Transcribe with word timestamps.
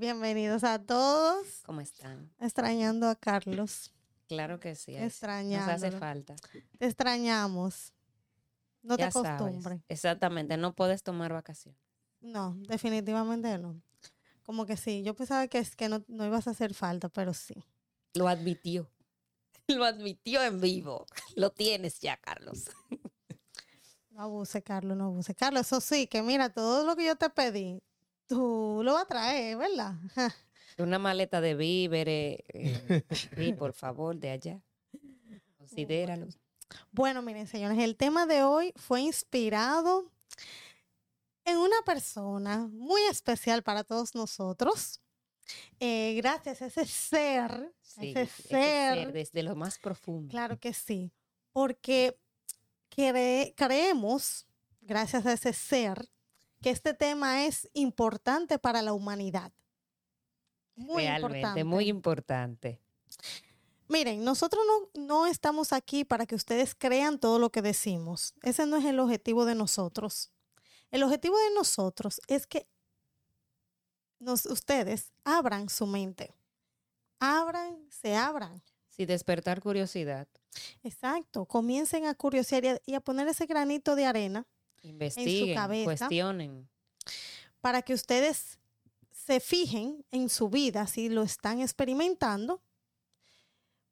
Bienvenidos 0.00 0.64
a 0.64 0.78
todos. 0.78 1.60
¿Cómo 1.66 1.82
están? 1.82 2.32
Extrañando 2.40 3.06
a 3.06 3.16
Carlos. 3.16 3.92
Claro 4.28 4.58
que 4.58 4.74
sí. 4.74 4.96
Nos 4.96 5.22
hace 5.22 5.90
falta. 5.90 6.36
Te 6.78 6.86
extrañamos. 6.86 7.92
No 8.80 8.96
te 8.96 9.02
Ya 9.02 9.10
sabes. 9.10 9.32
acostumbres. 9.32 9.82
Exactamente, 9.90 10.56
no 10.56 10.74
puedes 10.74 11.02
tomar 11.02 11.34
vacaciones. 11.34 11.78
No, 12.22 12.54
definitivamente 12.60 13.58
no. 13.58 13.82
Como 14.42 14.64
que 14.64 14.78
sí, 14.78 15.02
yo 15.02 15.14
pensaba 15.14 15.46
que 15.48 15.58
es 15.58 15.76
que 15.76 15.90
no, 15.90 16.02
no 16.08 16.24
ibas 16.24 16.48
a 16.48 16.52
hacer 16.52 16.72
falta, 16.72 17.10
pero 17.10 17.34
sí. 17.34 17.62
Lo 18.14 18.26
admitió. 18.26 18.90
Lo 19.68 19.84
admitió 19.84 20.42
en 20.42 20.62
vivo. 20.62 21.04
Lo 21.36 21.50
tienes 21.50 22.00
ya, 22.00 22.16
Carlos. 22.16 22.70
No 24.08 24.22
abuse, 24.22 24.62
Carlos, 24.62 24.96
no 24.96 25.04
abuse. 25.08 25.34
Carlos, 25.34 25.66
eso 25.66 25.82
sí, 25.82 26.06
que 26.06 26.22
mira, 26.22 26.48
todo 26.48 26.86
lo 26.86 26.96
que 26.96 27.04
yo 27.04 27.16
te 27.16 27.28
pedí, 27.28 27.82
tú 28.30 28.80
lo 28.84 28.94
vas 28.94 29.02
a 29.02 29.06
traer, 29.06 29.56
¿verdad? 29.58 29.94
Una 30.78 30.98
maleta 30.98 31.40
de 31.40 31.54
víveres. 31.56 32.38
eh, 32.48 33.02
sí, 33.36 33.52
por 33.52 33.72
favor, 33.74 34.16
de 34.16 34.30
allá. 34.30 34.60
Considéralo. 35.58 36.28
Bueno, 36.92 37.20
miren, 37.22 37.46
señores, 37.46 37.78
el 37.78 37.96
tema 37.96 38.24
de 38.26 38.42
hoy 38.44 38.72
fue 38.76 39.00
inspirado 39.02 40.10
en 41.44 41.58
una 41.58 41.82
persona 41.84 42.68
muy 42.70 43.02
especial 43.10 43.62
para 43.62 43.82
todos 43.84 44.14
nosotros. 44.14 45.00
Eh, 45.80 46.14
gracias 46.16 46.62
a 46.62 46.66
ese 46.66 46.86
ser, 46.86 47.74
Sí, 47.82 48.12
ese 48.14 48.22
ese 48.22 48.48
ser, 48.48 49.12
desde 49.12 49.42
lo 49.42 49.56
más 49.56 49.78
profundo. 49.78 50.30
claro 50.30 50.58
que 50.60 50.72
sí, 50.72 51.12
porque 51.52 52.16
cre- 52.96 53.52
creemos, 53.56 54.46
gracias 54.80 55.26
a 55.26 55.32
ese 55.32 55.52
ser, 55.52 56.08
que 56.60 56.70
este 56.70 56.94
tema 56.94 57.46
es 57.46 57.68
importante 57.72 58.58
para 58.58 58.82
la 58.82 58.92
humanidad. 58.92 59.52
Muy 60.76 61.02
Realmente, 61.04 61.38
importante. 61.38 61.64
muy 61.64 61.88
importante. 61.88 62.80
Miren, 63.88 64.24
nosotros 64.24 64.62
no, 64.66 65.02
no 65.02 65.26
estamos 65.26 65.72
aquí 65.72 66.04
para 66.04 66.26
que 66.26 66.34
ustedes 66.34 66.74
crean 66.74 67.18
todo 67.18 67.38
lo 67.38 67.50
que 67.50 67.60
decimos. 67.60 68.34
Ese 68.42 68.64
no 68.66 68.76
es 68.76 68.84
el 68.84 69.00
objetivo 69.00 69.44
de 69.44 69.54
nosotros. 69.54 70.30
El 70.90 71.02
objetivo 71.02 71.36
de 71.36 71.54
nosotros 71.54 72.20
es 72.28 72.46
que 72.46 72.66
nos, 74.18 74.46
ustedes 74.46 75.12
abran 75.24 75.68
su 75.68 75.86
mente. 75.86 76.34
Abran, 77.18 77.78
se 77.90 78.14
abran. 78.14 78.62
Sí, 78.88 79.06
despertar 79.06 79.60
curiosidad. 79.60 80.28
Exacto. 80.82 81.46
Comiencen 81.46 82.06
a 82.06 82.14
curiosear 82.14 82.64
y 82.64 82.68
a, 82.68 82.80
y 82.86 82.94
a 82.94 83.00
poner 83.00 83.28
ese 83.28 83.46
granito 83.46 83.96
de 83.96 84.06
arena 84.06 84.46
Investiguen, 84.82 85.54
cabeza. 85.56 85.84
cuestionen. 85.84 86.68
para 87.60 87.82
que 87.82 87.92
ustedes 87.94 88.58
se 89.12 89.38
fijen 89.40 90.04
en 90.10 90.28
su 90.28 90.48
vida 90.48 90.86
si 90.86 91.08
lo 91.08 91.22
están 91.22 91.60
experimentando, 91.60 92.62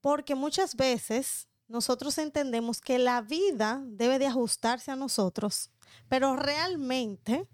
porque 0.00 0.34
muchas 0.34 0.75
veces 0.75 1.48
nosotros 1.66 2.16
entendemos 2.19 2.81
que 2.81 2.98
la 2.98 3.20
vida 3.20 3.83
debe 3.86 4.19
de 4.19 4.27
ajustarse 4.27 4.91
a 4.91 4.97
nosotros, 4.97 5.70
pero 6.09 6.34
realmente 6.36 7.47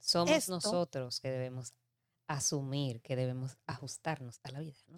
Somos 0.00 0.30
Esto- 0.30 0.52
nosotros 0.52 1.18
que 1.20 1.28
debemos 1.30 1.74
asumir, 2.28 3.00
que 3.02 3.16
debemos 3.16 3.58
ajustarnos 3.66 4.38
a 4.44 4.52
la 4.52 4.60
vida. 4.60 4.76
¿no? 4.86 4.96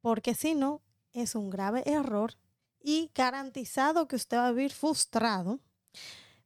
porque 0.00 0.34
si 0.34 0.54
no, 0.54 0.82
es 1.12 1.34
un 1.34 1.50
grave 1.50 1.82
error 1.86 2.34
y 2.80 3.10
garantizado 3.14 4.06
que 4.06 4.16
usted 4.16 4.36
va 4.36 4.46
a 4.48 4.52
vivir 4.52 4.72
frustrado, 4.72 5.60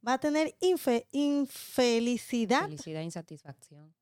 va 0.06 0.14
a 0.14 0.18
tener 0.18 0.54
infe- 0.60 1.06
infelicidad 1.12 2.64
Felicidad 2.64 3.02
insatisfacción. 3.02 3.94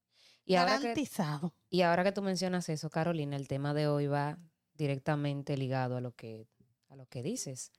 Y 0.45 0.55
ahora, 0.55 0.77
que, 0.77 0.83
garantizado. 0.84 1.55
y 1.71 1.83
ahora 1.83 2.05
que 2.05 2.12
tú 2.12 2.23
mencionas 2.23 2.69
eso, 2.69 2.89
Carolina, 2.91 3.37
el 3.37 3.49
tema 3.49 3.75
de 3.75 3.89
hoy 3.89 4.07
va 4.07 4.39
directamente 4.75 5.57
ligado 5.57 5.97
a 5.97 6.01
lo 6.01 6.12
que, 6.12 6.47
a 6.89 6.95
lo 6.97 7.07
que 7.07 7.23
dices, 7.23 7.73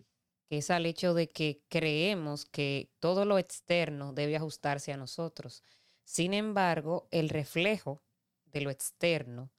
que 0.50 0.58
es 0.58 0.70
al 0.70 0.86
hecho 0.86 1.14
de 1.14 1.30
que 1.30 1.64
creemos 1.70 2.46
que 2.46 2.92
todo 3.00 3.24
lo 3.26 3.38
externo 3.38 4.12
debe 4.14 4.36
ajustarse 4.36 4.92
a 4.92 4.98
nosotros. 4.98 5.64
Sin 6.04 6.34
embargo, 6.34 7.08
el 7.12 7.30
reflejo 7.30 8.02
de 8.46 8.62
lo 8.62 8.70
externo 8.70 9.50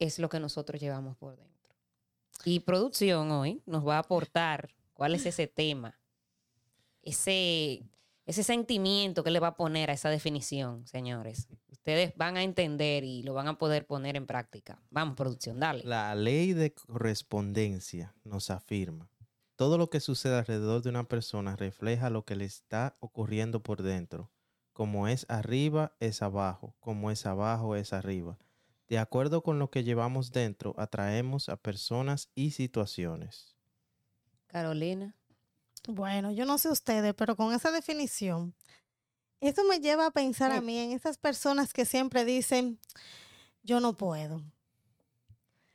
es 0.00 0.18
lo 0.18 0.28
que 0.28 0.40
nosotros 0.40 0.80
llevamos 0.80 1.16
por 1.16 1.36
dentro. 1.36 1.76
Y 2.44 2.60
producción 2.60 3.30
hoy 3.30 3.62
nos 3.66 3.86
va 3.86 3.96
a 3.96 4.00
aportar 4.00 4.74
cuál 4.92 5.14
es 5.14 5.24
ese 5.26 5.46
tema, 5.46 6.00
ese, 7.04 7.84
ese 8.26 8.42
sentimiento 8.42 9.24
que 9.24 9.30
le 9.30 9.40
va 9.40 9.48
a 9.48 9.56
poner 9.56 9.90
a 9.90 9.94
esa 9.94 10.10
definición, 10.10 10.86
señores. 10.86 11.48
Ustedes 11.70 12.14
van 12.16 12.36
a 12.36 12.42
entender 12.42 13.04
y 13.04 13.22
lo 13.22 13.34
van 13.34 13.48
a 13.48 13.58
poder 13.58 13.86
poner 13.86 14.16
en 14.16 14.26
práctica. 14.26 14.80
Vamos, 14.90 15.16
producción, 15.16 15.60
dale. 15.60 15.82
La 15.84 16.14
ley 16.14 16.52
de 16.52 16.72
correspondencia 16.72 18.14
nos 18.24 18.50
afirma, 18.50 19.10
todo 19.56 19.78
lo 19.78 19.88
que 19.88 20.00
sucede 20.00 20.36
alrededor 20.36 20.82
de 20.82 20.90
una 20.90 21.04
persona 21.04 21.54
refleja 21.54 22.10
lo 22.10 22.24
que 22.24 22.34
le 22.34 22.44
está 22.44 22.96
ocurriendo 22.98 23.62
por 23.62 23.82
dentro. 23.82 24.32
Como 24.72 25.06
es 25.06 25.26
arriba, 25.28 25.94
es 26.00 26.22
abajo. 26.22 26.74
Como 26.80 27.12
es 27.12 27.24
abajo, 27.24 27.76
es 27.76 27.92
arriba. 27.92 28.36
De 28.88 28.98
acuerdo 28.98 29.42
con 29.42 29.60
lo 29.60 29.70
que 29.70 29.84
llevamos 29.84 30.32
dentro, 30.32 30.74
atraemos 30.76 31.48
a 31.48 31.56
personas 31.56 32.30
y 32.34 32.50
situaciones. 32.50 33.56
Carolina. 34.48 35.16
Bueno, 35.88 36.32
yo 36.32 36.44
no 36.46 36.58
sé 36.58 36.70
ustedes, 36.70 37.14
pero 37.14 37.36
con 37.36 37.52
esa 37.52 37.70
definición, 37.70 38.54
eso 39.40 39.64
me 39.64 39.80
lleva 39.80 40.06
a 40.06 40.10
pensar 40.10 40.50
a 40.52 40.60
mí 40.60 40.78
en 40.78 40.92
esas 40.92 41.18
personas 41.18 41.72
que 41.72 41.84
siempre 41.84 42.24
dicen, 42.24 42.78
yo 43.62 43.80
no 43.80 43.96
puedo. 43.96 44.42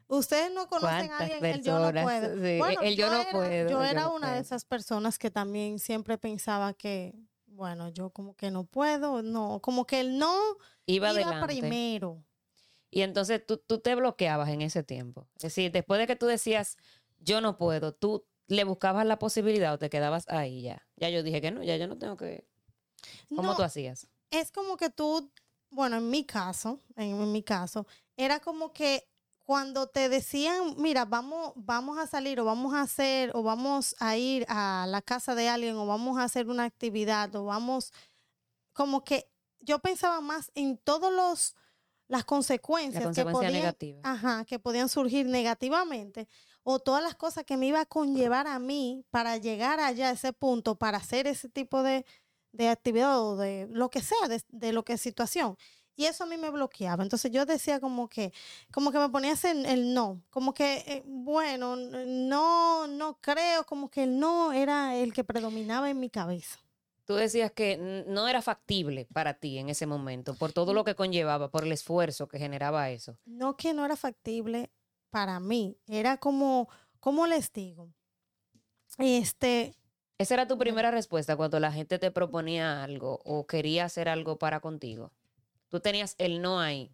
Ustedes 0.07 0.51
no 0.51 0.67
conocen 0.67 1.11
a 1.11 1.17
¿Cuántas 1.17 1.21
alguien 1.21 1.45
el 1.45 1.63
yo 1.63 1.73
no 1.77 1.85
personas? 1.93 2.03
puedo. 2.03 2.35
Sí, 2.41 2.77
el 2.81 2.95
yo 2.95 3.09
no 3.11 3.21
era- 3.21 3.31
puedo, 3.31 3.51
Yo 3.51 3.59
el 3.61 3.69
yo 3.69 3.83
era 3.83 4.09
una 4.09 4.33
de 4.33 4.39
esas 4.39 4.65
personas 4.65 5.19
que 5.19 5.29
también 5.29 5.77
siempre 5.77 6.17
pensaba 6.17 6.73
que, 6.73 7.13
bueno, 7.45 7.89
yo 7.89 8.09
como 8.09 8.35
que 8.35 8.49
no 8.49 8.63
puedo, 8.63 9.21
no, 9.21 9.59
como 9.61 9.85
que 9.85 9.99
el 9.99 10.17
no 10.17 10.35
Iba 10.87 11.11
iba, 11.11 11.45
primero. 11.45 12.23
Y 12.89 13.01
entonces 13.01 13.45
tú, 13.45 13.57
tú 13.57 13.79
te 13.79 13.93
bloqueabas 13.93 14.49
en 14.49 14.63
ese 14.63 14.81
tiempo. 14.81 15.27
Es 15.35 15.43
decir, 15.43 15.71
después 15.71 15.99
de 15.99 16.07
que 16.07 16.15
tú 16.15 16.25
decías, 16.25 16.75
yo 17.19 17.39
no 17.39 17.57
puedo, 17.59 17.93
tú 17.93 18.25
le 18.49 18.63
buscabas 18.63 19.05
la 19.05 19.19
posibilidad 19.19 19.73
o 19.73 19.77
te 19.77 19.89
quedabas 19.89 20.27
ahí 20.27 20.61
ya. 20.63 20.85
Ya 20.97 21.09
yo 21.09 21.23
dije 21.23 21.39
que 21.39 21.51
no, 21.51 21.63
ya 21.63 21.77
yo 21.77 21.87
no 21.87 21.97
tengo 21.97 22.17
que... 22.17 22.45
¿Cómo 23.29 23.43
No, 23.43 23.55
tú 23.55 23.63
hacías? 23.63 24.07
es 24.31 24.51
como 24.51 24.77
que 24.77 24.89
tú, 24.89 25.31
bueno, 25.71 25.97
en 25.97 26.09
mi 26.09 26.23
caso, 26.25 26.81
en, 26.95 27.31
mi 27.31 27.41
caso, 27.43 27.87
era 28.17 28.39
como 28.39 28.73
que 28.73 29.07
cuando 29.45 29.87
te 29.87 30.09
decían, 30.09 30.75
mira, 30.77 31.05
vamos, 31.05 31.53
vamos 31.55 31.97
a 31.97 32.05
salir 32.05 32.39
o 32.39 32.45
vamos 32.45 32.73
a 32.73 32.81
hacer 32.81 33.31
o 33.33 33.41
vamos 33.41 33.95
a 33.99 34.17
ir 34.17 34.45
a 34.47 34.85
la 34.87 35.01
casa 35.01 35.33
de 35.33 35.49
alguien 35.49 35.75
o 35.77 35.87
vamos 35.87 36.19
a 36.19 36.23
hacer 36.23 36.47
una 36.47 36.65
actividad 36.65 37.35
o 37.35 37.45
vamos, 37.45 37.91
como 38.73 39.03
que 39.03 39.27
yo 39.59 39.79
pensaba 39.79 40.21
más 40.21 40.51
en 40.55 40.77
todos 40.77 41.11
los 41.11 41.55
las 42.07 42.25
consecuencias, 42.25 43.03
La 43.05 43.11
que 43.13 43.31
podían, 43.31 43.53
negativa. 43.53 43.99
ajá, 44.03 44.43
que 44.45 44.57
podían 44.57 44.89
surgir 44.89 45.27
negativamente 45.27 46.27
o 46.63 46.79
todas 46.79 47.03
las 47.03 47.15
cosas 47.15 47.43
que 47.45 47.57
me 47.57 47.67
iba 47.67 47.81
a 47.81 47.85
conllevar 47.85 48.47
a 48.47 48.59
mí 48.59 49.03
para 49.09 49.37
llegar 49.37 49.79
allá 49.79 50.09
a 50.09 50.11
ese 50.11 50.33
punto, 50.33 50.75
para 50.75 50.97
hacer 50.97 51.27
ese 51.27 51.49
tipo 51.49 51.83
de, 51.83 52.05
de 52.51 52.69
actividad 52.69 53.21
o 53.21 53.37
de 53.37 53.67
lo 53.71 53.89
que 53.89 54.01
sea, 54.01 54.27
de, 54.27 54.41
de 54.49 54.73
lo 54.73 54.83
que 54.83 54.93
es 54.93 55.01
situación. 55.01 55.57
Y 55.95 56.05
eso 56.05 56.23
a 56.23 56.27
mí 56.27 56.37
me 56.37 56.49
bloqueaba. 56.49 57.03
Entonces 57.03 57.29
yo 57.29 57.45
decía 57.45 57.81
como 57.81 58.07
que, 58.07 58.31
como 58.71 58.91
que 58.91 58.99
me 58.99 59.09
ponías 59.09 59.43
en 59.43 59.65
el 59.65 59.93
no, 59.93 60.21
como 60.29 60.53
que, 60.53 60.77
eh, 60.87 61.03
bueno, 61.05 61.75
no, 61.75 62.87
no 62.87 63.17
creo, 63.19 63.65
como 63.65 63.89
que 63.89 64.03
el 64.03 64.17
no 64.17 64.53
era 64.53 64.95
el 64.95 65.11
que 65.11 65.25
predominaba 65.25 65.89
en 65.89 65.99
mi 65.99 66.09
cabeza. 66.09 66.57
Tú 67.03 67.15
decías 67.15 67.51
que 67.51 68.05
no 68.07 68.27
era 68.29 68.41
factible 68.41 69.07
para 69.11 69.33
ti 69.33 69.57
en 69.57 69.67
ese 69.67 69.87
momento, 69.87 70.35
por 70.35 70.53
todo 70.53 70.73
lo 70.73 70.85
que 70.85 70.95
conllevaba, 70.95 71.49
por 71.49 71.65
el 71.65 71.71
esfuerzo 71.71 72.29
que 72.29 72.37
generaba 72.37 72.91
eso. 72.91 73.17
No 73.25 73.57
que 73.57 73.73
no 73.73 73.83
era 73.83 73.97
factible 73.97 74.69
para 75.09 75.39
mí, 75.39 75.77
era 75.87 76.17
como, 76.17 76.69
¿cómo 76.99 77.27
les 77.27 77.51
digo? 77.51 77.91
Este, 78.97 79.75
Esa 80.17 80.33
era 80.33 80.47
tu 80.47 80.57
primera 80.57 80.91
respuesta 80.91 81.35
cuando 81.37 81.59
la 81.59 81.71
gente 81.71 81.99
te 81.99 82.11
proponía 82.11 82.83
algo 82.83 83.19
o 83.23 83.47
quería 83.47 83.85
hacer 83.85 84.09
algo 84.09 84.37
para 84.37 84.59
contigo. 84.59 85.11
Tú 85.69 85.79
tenías 85.79 86.15
el 86.17 86.41
no 86.41 86.59
ahí, 86.59 86.91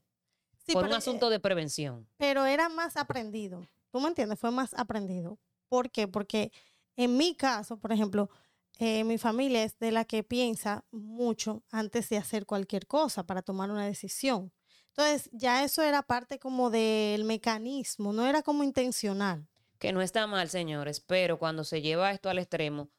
sí, 0.65 0.73
por 0.73 0.83
pero, 0.83 0.93
un 0.93 0.97
asunto 0.97 1.29
de 1.29 1.39
prevención. 1.39 2.07
pero 2.17 2.45
era 2.45 2.69
más 2.69 2.97
aprendido. 2.97 3.67
¿Tú 3.91 3.99
me 4.01 4.09
entiendes? 4.09 4.39
Fue 4.39 4.51
más 4.51 4.73
aprendido. 4.73 5.39
¿Por 5.69 5.89
qué? 5.89 6.07
Porque 6.07 6.51
en 6.97 7.17
mi 7.17 7.35
caso, 7.35 7.77
por 7.79 7.91
ejemplo, 7.91 8.29
eh, 8.77 9.05
mi 9.05 9.17
familia 9.17 9.63
es 9.63 9.79
de 9.79 9.91
la 9.91 10.03
que 10.05 10.23
piensa 10.23 10.83
mucho 10.91 11.63
antes 11.71 12.09
de 12.09 12.17
hacer 12.17 12.45
cualquier 12.45 12.87
cosa 12.87 13.25
para 13.25 13.41
tomar 13.41 13.71
una 13.71 13.85
decisión. 13.85 14.51
Entonces, 14.97 15.29
ya 15.33 15.65
eso 15.65 15.83
era 15.83 16.03
parte 16.03 16.39
como 16.39 16.69
del 16.69 17.25
mecanismo, 17.25 18.13
no 18.13 18.25
era 18.25 18.41
como 18.41 18.63
intencional. 18.63 19.45
Que 19.77 19.91
no 19.91 20.01
está 20.01 20.25
mal, 20.25 20.49
señores, 20.49 21.01
pero 21.01 21.37
cuando 21.37 21.65
se 21.65 21.81
lleva 21.81 22.11
esto 22.11 22.29
al 22.29 22.39
extremo, 22.39 22.89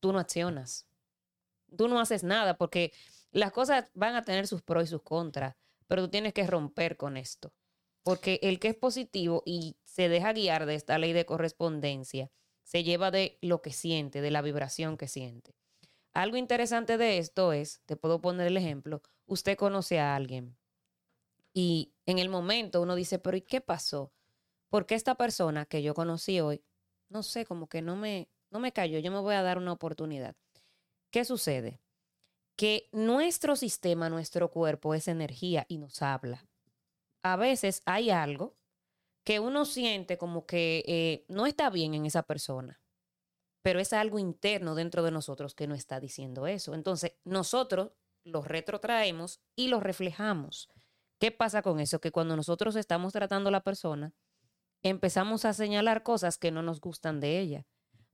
tú 0.00 0.14
no 0.14 0.18
accionas. 0.18 0.86
Tú 1.76 1.88
no 1.88 2.00
haces 2.00 2.24
nada 2.24 2.56
porque 2.56 2.92
Las 3.32 3.52
cosas 3.52 3.86
van 3.94 4.14
a 4.14 4.24
tener 4.24 4.46
sus 4.46 4.62
pros 4.62 4.84
y 4.84 4.86
sus 4.88 5.02
contras, 5.02 5.56
pero 5.86 6.02
tú 6.02 6.08
tienes 6.10 6.34
que 6.34 6.46
romper 6.46 6.96
con 6.98 7.16
esto. 7.16 7.52
Porque 8.02 8.38
el 8.42 8.58
que 8.58 8.68
es 8.68 8.76
positivo 8.76 9.42
y 9.46 9.76
se 9.84 10.08
deja 10.10 10.32
guiar 10.34 10.66
de 10.66 10.74
esta 10.74 10.98
ley 10.98 11.12
de 11.14 11.24
correspondencia, 11.26 12.30
se 12.62 12.84
lleva 12.84 13.10
de 13.10 13.38
lo 13.40 13.62
que 13.62 13.72
siente, 13.72 14.20
de 14.20 14.30
la 14.30 14.42
vibración 14.42 14.96
que 14.98 15.08
siente. 15.08 15.54
Algo 16.12 16.36
interesante 16.36 16.98
de 16.98 17.18
esto 17.18 17.52
es, 17.54 17.80
te 17.86 17.96
puedo 17.96 18.20
poner 18.20 18.46
el 18.48 18.56
ejemplo, 18.58 19.02
usted 19.26 19.56
conoce 19.56 19.98
a 19.98 20.14
alguien 20.14 20.56
y 21.52 21.94
en 22.06 22.18
el 22.18 22.28
momento 22.28 22.80
uno 22.80 22.94
dice, 22.94 23.18
pero 23.18 23.36
¿y 23.36 23.42
qué 23.42 23.60
pasó? 23.60 24.12
Porque 24.68 24.94
esta 24.94 25.16
persona 25.16 25.66
que 25.66 25.82
yo 25.82 25.94
conocí 25.94 26.40
hoy, 26.40 26.64
no 27.08 27.22
sé, 27.22 27.44
como 27.44 27.68
que 27.68 27.82
no 27.82 27.96
me, 27.96 28.30
no 28.50 28.58
me 28.58 28.72
cayó, 28.72 28.98
yo 28.98 29.12
me 29.12 29.20
voy 29.20 29.34
a 29.34 29.42
dar 29.42 29.58
una 29.58 29.72
oportunidad. 29.72 30.34
¿Qué 31.10 31.24
sucede? 31.24 31.80
Que 32.56 32.88
nuestro 32.92 33.56
sistema, 33.56 34.08
nuestro 34.08 34.50
cuerpo 34.50 34.94
es 34.94 35.08
energía 35.08 35.66
y 35.68 35.78
nos 35.78 36.00
habla. 36.00 36.46
A 37.22 37.36
veces 37.36 37.82
hay 37.84 38.10
algo 38.10 38.56
que 39.24 39.40
uno 39.40 39.64
siente 39.64 40.18
como 40.18 40.46
que 40.46 40.84
eh, 40.86 41.24
no 41.28 41.46
está 41.46 41.70
bien 41.70 41.94
en 41.94 42.06
esa 42.06 42.22
persona, 42.22 42.80
pero 43.62 43.78
es 43.78 43.92
algo 43.92 44.18
interno 44.18 44.74
dentro 44.74 45.02
de 45.02 45.12
nosotros 45.12 45.54
que 45.54 45.66
no 45.66 45.74
está 45.74 46.00
diciendo 46.00 46.46
eso. 46.46 46.74
Entonces, 46.74 47.12
nosotros 47.24 47.92
lo 48.24 48.42
retrotraemos 48.42 49.40
y 49.54 49.68
lo 49.68 49.80
reflejamos. 49.80 50.68
¿Qué 51.22 51.30
pasa 51.30 51.62
con 51.62 51.78
eso? 51.78 52.00
Que 52.00 52.10
cuando 52.10 52.34
nosotros 52.34 52.74
estamos 52.74 53.12
tratando 53.12 53.46
a 53.46 53.52
la 53.52 53.62
persona, 53.62 54.12
empezamos 54.82 55.44
a 55.44 55.52
señalar 55.52 56.02
cosas 56.02 56.36
que 56.36 56.50
no 56.50 56.62
nos 56.62 56.80
gustan 56.80 57.20
de 57.20 57.38
ella. 57.38 57.64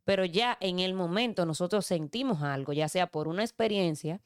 Pero 0.04 0.26
ya 0.26 0.58
en 0.60 0.78
el 0.78 0.92
momento 0.92 1.46
nosotros 1.46 1.86
sentimos 1.86 2.42
algo, 2.42 2.74
ya 2.74 2.86
sea 2.86 3.06
por 3.06 3.26
una 3.26 3.42
experiencia 3.42 4.20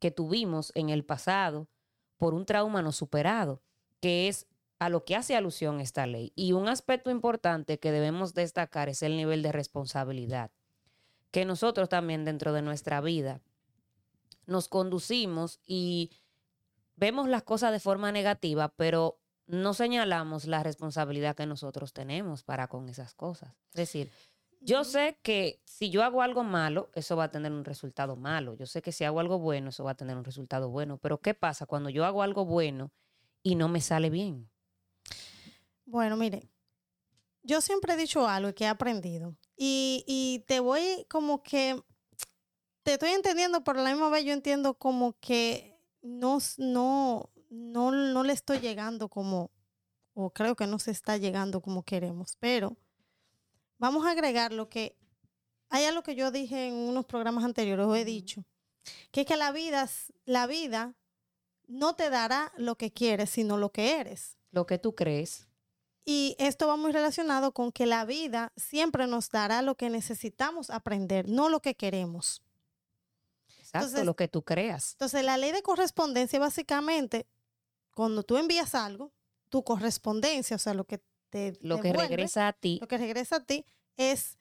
que 0.00 0.10
tuvimos 0.10 0.70
en 0.74 0.90
el 0.90 1.02
pasado, 1.02 1.70
por 2.18 2.34
un 2.34 2.44
trauma 2.44 2.82
no 2.82 2.92
superado, 2.92 3.62
que 4.02 4.28
es 4.28 4.46
a 4.78 4.90
lo 4.90 5.06
que 5.06 5.16
hace 5.16 5.34
alusión 5.34 5.80
esta 5.80 6.06
ley. 6.06 6.34
Y 6.36 6.52
un 6.52 6.68
aspecto 6.68 7.10
importante 7.10 7.78
que 7.78 7.90
debemos 7.90 8.34
destacar 8.34 8.90
es 8.90 9.02
el 9.02 9.16
nivel 9.16 9.40
de 9.40 9.52
responsabilidad, 9.52 10.50
que 11.30 11.46
nosotros 11.46 11.88
también 11.88 12.26
dentro 12.26 12.52
de 12.52 12.60
nuestra 12.60 13.00
vida 13.00 13.40
nos 14.44 14.68
conducimos 14.68 15.58
y 15.66 16.10
vemos 16.96 17.28
las 17.28 17.42
cosas 17.42 17.72
de 17.72 17.80
forma 17.80 18.10
negativa, 18.10 18.74
pero 18.76 19.20
no 19.46 19.74
señalamos 19.74 20.46
la 20.46 20.62
responsabilidad 20.62 21.36
que 21.36 21.46
nosotros 21.46 21.92
tenemos 21.92 22.42
para 22.42 22.66
con 22.68 22.88
esas 22.88 23.14
cosas. 23.14 23.54
Es 23.70 23.76
decir, 23.76 24.10
yo 24.60 24.82
sé 24.82 25.18
que 25.22 25.60
si 25.64 25.90
yo 25.90 26.02
hago 26.02 26.22
algo 26.22 26.42
malo, 26.42 26.90
eso 26.94 27.16
va 27.16 27.24
a 27.24 27.30
tener 27.30 27.52
un 27.52 27.64
resultado 27.64 28.16
malo. 28.16 28.54
Yo 28.54 28.66
sé 28.66 28.82
que 28.82 28.90
si 28.90 29.04
hago 29.04 29.20
algo 29.20 29.38
bueno, 29.38 29.68
eso 29.68 29.84
va 29.84 29.92
a 29.92 29.96
tener 29.96 30.16
un 30.16 30.24
resultado 30.24 30.70
bueno. 30.70 30.98
Pero 30.98 31.20
¿qué 31.20 31.34
pasa 31.34 31.66
cuando 31.66 31.90
yo 31.90 32.04
hago 32.04 32.22
algo 32.22 32.44
bueno 32.44 32.90
y 33.42 33.54
no 33.54 33.68
me 33.68 33.80
sale 33.80 34.10
bien? 34.10 34.50
Bueno, 35.84 36.16
mire, 36.16 36.50
yo 37.42 37.60
siempre 37.60 37.94
he 37.94 37.96
dicho 37.96 38.26
algo 38.26 38.52
que 38.54 38.64
he 38.64 38.68
aprendido. 38.68 39.36
Y, 39.56 40.04
y 40.06 40.44
te 40.48 40.58
voy 40.58 41.06
como 41.08 41.42
que, 41.42 41.80
te 42.82 42.94
estoy 42.94 43.10
entendiendo, 43.10 43.62
pero 43.62 43.80
a 43.80 43.82
la 43.84 43.90
misma 43.90 44.10
vez 44.10 44.24
yo 44.24 44.32
entiendo 44.32 44.74
como 44.74 45.16
que 45.20 45.75
no, 46.06 46.38
no, 46.58 47.30
no, 47.50 47.90
no 47.90 48.22
le 48.22 48.32
estoy 48.32 48.60
llegando 48.60 49.08
como, 49.08 49.50
o 50.14 50.30
creo 50.30 50.56
que 50.56 50.66
no 50.66 50.78
se 50.78 50.90
está 50.90 51.16
llegando 51.16 51.60
como 51.60 51.82
queremos, 51.82 52.36
pero 52.38 52.76
vamos 53.78 54.06
a 54.06 54.12
agregar 54.12 54.52
lo 54.52 54.68
que, 54.68 54.96
hay 55.68 55.84
algo 55.84 56.02
que 56.02 56.14
yo 56.14 56.30
dije 56.30 56.68
en 56.68 56.74
unos 56.74 57.04
programas 57.06 57.44
anteriores, 57.44 57.86
o 57.86 57.96
he 57.96 58.04
dicho, 58.04 58.44
que 59.10 59.22
es 59.22 59.26
que 59.26 59.36
la 59.36 59.52
vida, 59.52 59.88
la 60.24 60.46
vida 60.46 60.94
no 61.66 61.96
te 61.96 62.10
dará 62.10 62.52
lo 62.56 62.76
que 62.76 62.92
quieres, 62.92 63.30
sino 63.30 63.56
lo 63.56 63.72
que 63.72 63.98
eres. 63.98 64.38
Lo 64.52 64.66
que 64.66 64.78
tú 64.78 64.94
crees. 64.94 65.48
Y 66.04 66.36
esto 66.38 66.68
va 66.68 66.76
muy 66.76 66.92
relacionado 66.92 67.52
con 67.52 67.72
que 67.72 67.84
la 67.84 68.04
vida 68.04 68.52
siempre 68.56 69.08
nos 69.08 69.28
dará 69.28 69.60
lo 69.62 69.76
que 69.76 69.90
necesitamos 69.90 70.70
aprender, 70.70 71.28
no 71.28 71.48
lo 71.48 71.60
que 71.60 71.74
queremos. 71.74 72.42
Exacto, 73.84 74.04
lo 74.04 74.16
que 74.16 74.28
tú 74.28 74.42
creas. 74.42 74.92
Entonces, 74.92 75.24
la 75.24 75.36
ley 75.36 75.52
de 75.52 75.62
correspondencia, 75.62 76.38
básicamente, 76.38 77.26
cuando 77.94 78.22
tú 78.22 78.36
envías 78.36 78.74
algo, 78.74 79.12
tu 79.48 79.62
correspondencia, 79.64 80.56
o 80.56 80.58
sea, 80.58 80.74
lo 80.74 80.84
que 80.84 81.00
te. 81.30 81.56
Lo 81.60 81.80
que 81.80 81.92
regresa 81.92 82.48
a 82.48 82.52
ti. 82.52 82.78
Lo 82.80 82.88
que 82.88 82.98
regresa 82.98 83.36
a 83.36 83.44
ti 83.44 83.64
es 83.96 84.38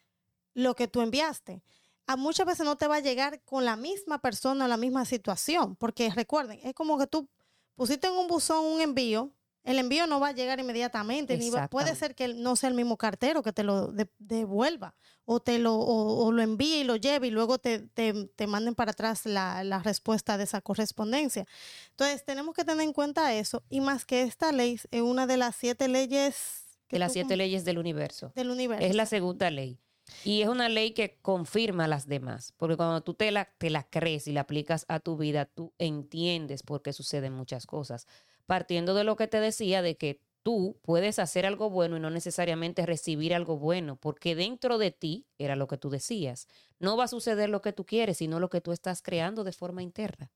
lo 0.54 0.76
que 0.76 0.88
tú 0.88 1.02
enviaste. 1.02 1.62
A 2.08 2.16
muchas 2.16 2.46
veces 2.46 2.66
no 2.66 2.78
te 2.78 2.88
va 2.88 2.98
a 2.98 3.00
llegar 3.00 3.42
con 3.44 3.66
la 3.66 3.76
misma 3.76 4.20
persona 4.20 4.66
o 4.66 4.68
la 4.68 4.78
misma 4.78 5.06
situación, 5.06 5.76
porque 5.76 6.10
recuerden, 6.12 6.60
es 6.64 6.74
como 6.74 6.98
que 6.98 7.08
tú 7.08 7.28
pusiste 7.76 8.08
en 8.08 8.14
un 8.14 8.28
buzón 8.28 8.64
un 8.64 8.82
envío 8.82 9.32
el 9.66 9.80
envío 9.80 10.06
no 10.06 10.20
va 10.20 10.30
a 10.30 10.32
llegar 10.32 10.60
inmediatamente, 10.60 11.38
ni 11.38 11.52
puede 11.70 11.96
ser 11.96 12.14
que 12.16 12.30
no 12.30 12.56
sea 12.56 12.70
el 12.70 12.76
mismo 12.76 12.98
cartero 12.98 13.42
que 13.42 13.52
te 13.52 13.64
lo 13.64 13.92
devuelva 14.20 14.96
o 15.26 15.40
te 15.40 15.58
lo, 15.58 15.76
o, 15.76 16.32
lo 16.32 16.42
envíe 16.44 16.82
y 16.82 16.84
lo 16.84 16.96
lleve 16.96 17.28
y 17.28 17.32
luego 17.32 17.58
te, 17.58 17.80
te, 17.80 18.48
manden 18.48 18.76
para 18.76 18.92
atrás 18.92 19.26
la, 19.26 19.64
la, 19.64 19.80
respuesta 19.80 20.38
de 20.38 20.44
esa 20.44 20.62
correspondencia. 20.62 21.48
Entonces, 21.90 22.24
tenemos 22.24 22.54
que 22.54 22.64
tener 22.64 22.84
en 22.84 22.94
cuenta 22.94 23.34
eso 23.34 23.64
y 23.68 23.82
más 23.82 24.06
que 24.06 24.22
esta 24.22 24.52
ley 24.52 24.80
es 24.92 25.02
una 25.02 25.26
de 25.26 25.38
las 25.38 25.56
siete 25.56 25.88
leyes... 25.88 26.62
De 26.90 27.00
las 27.00 27.14
siete 27.14 27.36
leyes 27.36 27.66
del 27.66 27.80
universo. 27.80 28.32
Del 28.36 28.52
universo. 28.52 28.86
Es 28.86 28.96
la 28.96 29.08
segunda 29.08 29.50
ley. 29.50 29.80
Y 30.24 30.44
es 30.44 30.48
una 30.48 30.70
ley 30.70 30.92
que 30.92 31.18
confirma 31.24 31.88
las 31.88 32.08
demás, 32.08 32.54
porque 32.58 32.78
cuando 32.78 33.02
tú 33.02 33.16
te 33.16 33.32
la, 33.32 33.46
te 33.58 33.72
la 33.72 33.82
crees 33.90 34.28
y 34.28 34.34
la 34.34 34.42
aplicas 34.42 34.86
a 34.88 35.00
tu 35.00 35.18
vida, 35.18 35.46
tú 35.46 35.74
entiendes 35.80 36.62
por 36.62 36.84
qué 36.84 36.94
suceden 36.94 37.34
muchas 37.34 37.66
cosas 37.66 38.06
partiendo 38.46 38.94
de 38.94 39.04
lo 39.04 39.16
que 39.16 39.28
te 39.28 39.40
decía 39.40 39.82
de 39.82 39.98
que 39.98 40.22
tú 40.46 40.78
puedes 40.84 41.18
hacer 41.18 41.48
algo 41.48 41.72
bueno 41.72 41.98
y 41.98 42.00
no 42.00 42.12
necesariamente 42.12 42.86
recibir 42.86 43.34
algo 43.34 43.58
bueno, 43.58 43.96
porque 43.96 44.36
dentro 44.36 44.78
de 44.78 44.92
ti 44.92 45.26
era 45.40 45.56
lo 45.56 45.68
que 45.68 45.80
tú 45.80 45.90
decías. 45.90 46.48
No 46.78 46.96
va 46.96 47.06
a 47.06 47.08
suceder 47.08 47.50
lo 47.50 47.64
que 47.64 47.74
tú 47.74 47.84
quieres, 47.84 48.18
sino 48.18 48.40
lo 48.40 48.52
que 48.52 48.62
tú 48.62 48.72
estás 48.72 49.02
creando 49.02 49.44
de 49.44 49.54
forma 49.54 49.82
interna. 49.82 50.32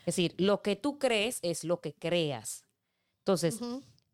Es 0.00 0.16
decir, 0.16 0.34
lo 0.38 0.62
que 0.62 0.74
tú 0.74 0.98
crees 0.98 1.38
es 1.42 1.64
lo 1.64 1.82
que 1.82 1.92
creas. 1.92 2.64
Entonces, 3.18 3.60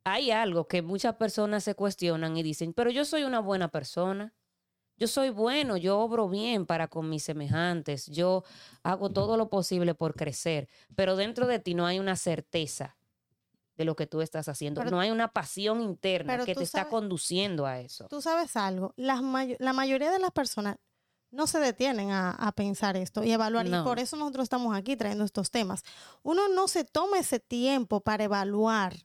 hay 0.02 0.32
algo 0.32 0.66
que 0.66 0.82
muchas 0.82 1.14
personas 1.14 1.62
se 1.62 1.76
cuestionan 1.76 2.36
y 2.36 2.42
dicen, 2.42 2.72
pero 2.72 2.90
yo 2.90 3.04
soy 3.04 3.22
una 3.22 3.38
buena 3.38 3.68
persona. 3.68 4.34
Yo 4.96 5.06
soy 5.06 5.30
bueno, 5.30 5.76
yo 5.76 6.00
obro 6.00 6.28
bien 6.28 6.66
para 6.66 6.88
con 6.88 7.08
mis 7.08 7.22
semejantes, 7.22 8.06
yo 8.06 8.42
hago 8.82 9.10
todo 9.10 9.36
lo 9.36 9.48
posible 9.48 9.94
por 9.94 10.16
crecer, 10.16 10.68
pero 10.96 11.14
dentro 11.14 11.46
de 11.46 11.60
ti 11.60 11.74
no 11.74 11.86
hay 11.86 12.00
una 12.00 12.16
certeza 12.16 12.97
de 13.78 13.84
lo 13.84 13.96
que 13.96 14.06
tú 14.06 14.20
estás 14.20 14.48
haciendo. 14.48 14.84
no 14.84 15.00
hay 15.00 15.10
una 15.10 15.28
pasión 15.28 15.80
interna 15.80 16.44
que 16.44 16.54
te 16.54 16.64
está 16.64 16.88
conduciendo 16.88 17.64
a 17.64 17.80
eso. 17.80 18.08
Tú 18.08 18.20
sabes 18.20 18.56
algo, 18.56 18.92
la, 18.96 19.22
la 19.58 19.72
mayoría 19.72 20.10
de 20.10 20.18
las 20.18 20.32
personas 20.32 20.76
no 21.30 21.46
se 21.46 21.60
detienen 21.60 22.10
a, 22.10 22.52
pensar 22.56 22.96
esto 22.96 23.22
y 23.22 23.30
evaluar. 23.30 23.66
Y 23.66 23.70
por 23.84 23.98
eso 23.98 24.16
nosotros 24.16 24.44
estamos 24.44 24.76
aquí 24.76 24.96
trayendo 24.96 25.24
estos 25.24 25.50
temas. 25.50 25.84
Uno 26.22 26.48
no 26.48 26.68
se 26.68 26.84
toma 26.84 27.18
ese 27.18 27.38
tiempo 27.38 28.00
para 28.00 28.24
evaluar 28.24 28.96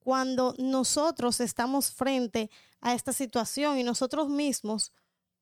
cuando 0.00 0.54
nosotros 0.58 1.40
estamos 1.40 1.90
frente 1.90 2.50
a 2.80 2.94
esta 2.94 3.12
situación 3.12 3.78
y 3.78 3.84
nosotros 3.84 4.28
mismos 4.28 4.92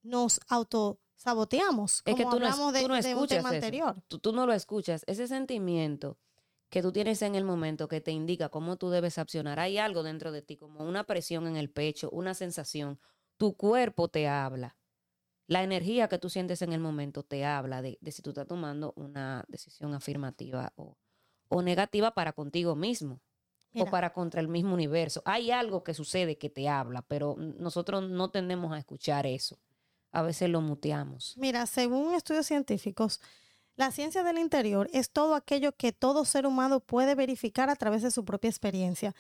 nos 0.03 0.39
autosaboteamos. 0.49 2.03
Es 2.05 2.15
que 2.15 2.25
tú 2.25 2.39
no, 2.39 2.73
de, 2.73 2.81
escuchas 2.99 3.45
anterior. 3.45 3.97
tú 4.09 4.33
no 4.33 4.47
lo 4.47 4.53
escuchas. 4.53 5.05
Ese 5.07 5.27
sentimiento 5.27 6.19
que 6.69 6.83
tú 6.83 6.93
tienes 6.93 7.23
en 7.23 7.35
el 7.35 7.45
momento 7.45 7.89
que 7.89 8.01
te 8.01 8.11
indica 8.11 8.49
cómo 8.49 8.77
tú 8.77 8.91
debes 8.91 9.19
accionar. 9.19 9.61
Hay 9.61 9.79
algo 9.79 10.03
dentro 10.03 10.33
de 10.33 10.43
ti, 10.43 10.57
como 10.57 10.85
una 10.85 11.05
presión 11.05 11.47
en 11.47 11.57
el 11.57 11.71
pecho, 11.71 12.11
una 12.11 12.35
sensación. 12.35 12.99
Tu 13.37 13.57
cuerpo 13.57 14.09
te 14.09 14.29
habla. 14.29 14.77
La 15.47 15.63
energía 15.63 16.09
que 16.09 16.19
tú 16.19 16.29
sientes 16.29 16.63
en 16.63 16.73
el 16.73 16.81
momento 16.81 17.23
te 17.23 17.45
habla 17.45 17.83
de, 17.83 17.99
si 18.11 18.23
tú 18.23 18.31
estás 18.31 18.49
tomando 18.49 18.93
una 18.97 19.45
decisión 19.47 19.95
afirmativa 19.95 20.73
o, 20.75 20.97
o 21.49 21.63
negativa 21.63 22.13
para 22.13 22.33
contigo 22.33 22.75
mismo 22.75 23.21
o 23.79 23.87
para 23.87 24.13
contra 24.13 24.41
el 24.41 24.49
mismo 24.49 24.75
universo. 24.75 25.23
Hay 25.27 25.51
algo 25.51 25.85
que 25.85 25.95
sucede 25.95 26.39
que 26.39 26.49
te 26.49 26.69
habla, 26.69 27.03
pero 27.03 27.37
nosotros 27.37 28.09
no 28.09 28.31
tendemos 28.31 28.73
a 28.73 28.79
escuchar 28.79 29.27
eso. 29.27 29.61
A 30.13 30.23
veces 30.23 30.49
lo 30.49 30.63
muteamos. 30.63 31.35
Mira, 31.37 31.67
según 31.67 32.15
estudios 32.15 32.47
científicos, 32.47 33.21
la 33.77 33.93
ciencia 33.93 34.25
del 34.25 34.39
interior 34.39 34.89
es 34.93 35.11
todo 35.11 35.35
aquello 35.35 35.73
que 35.73 35.93
todo 35.93 36.25
ser 36.25 36.47
humano 36.47 36.81
puede 36.81 37.15
verificar 37.15 37.69
a 37.69 37.77
través 37.77 38.03
de 38.03 38.11
su 38.11 38.25
propia 38.25 38.49
experiencia. 38.49 39.15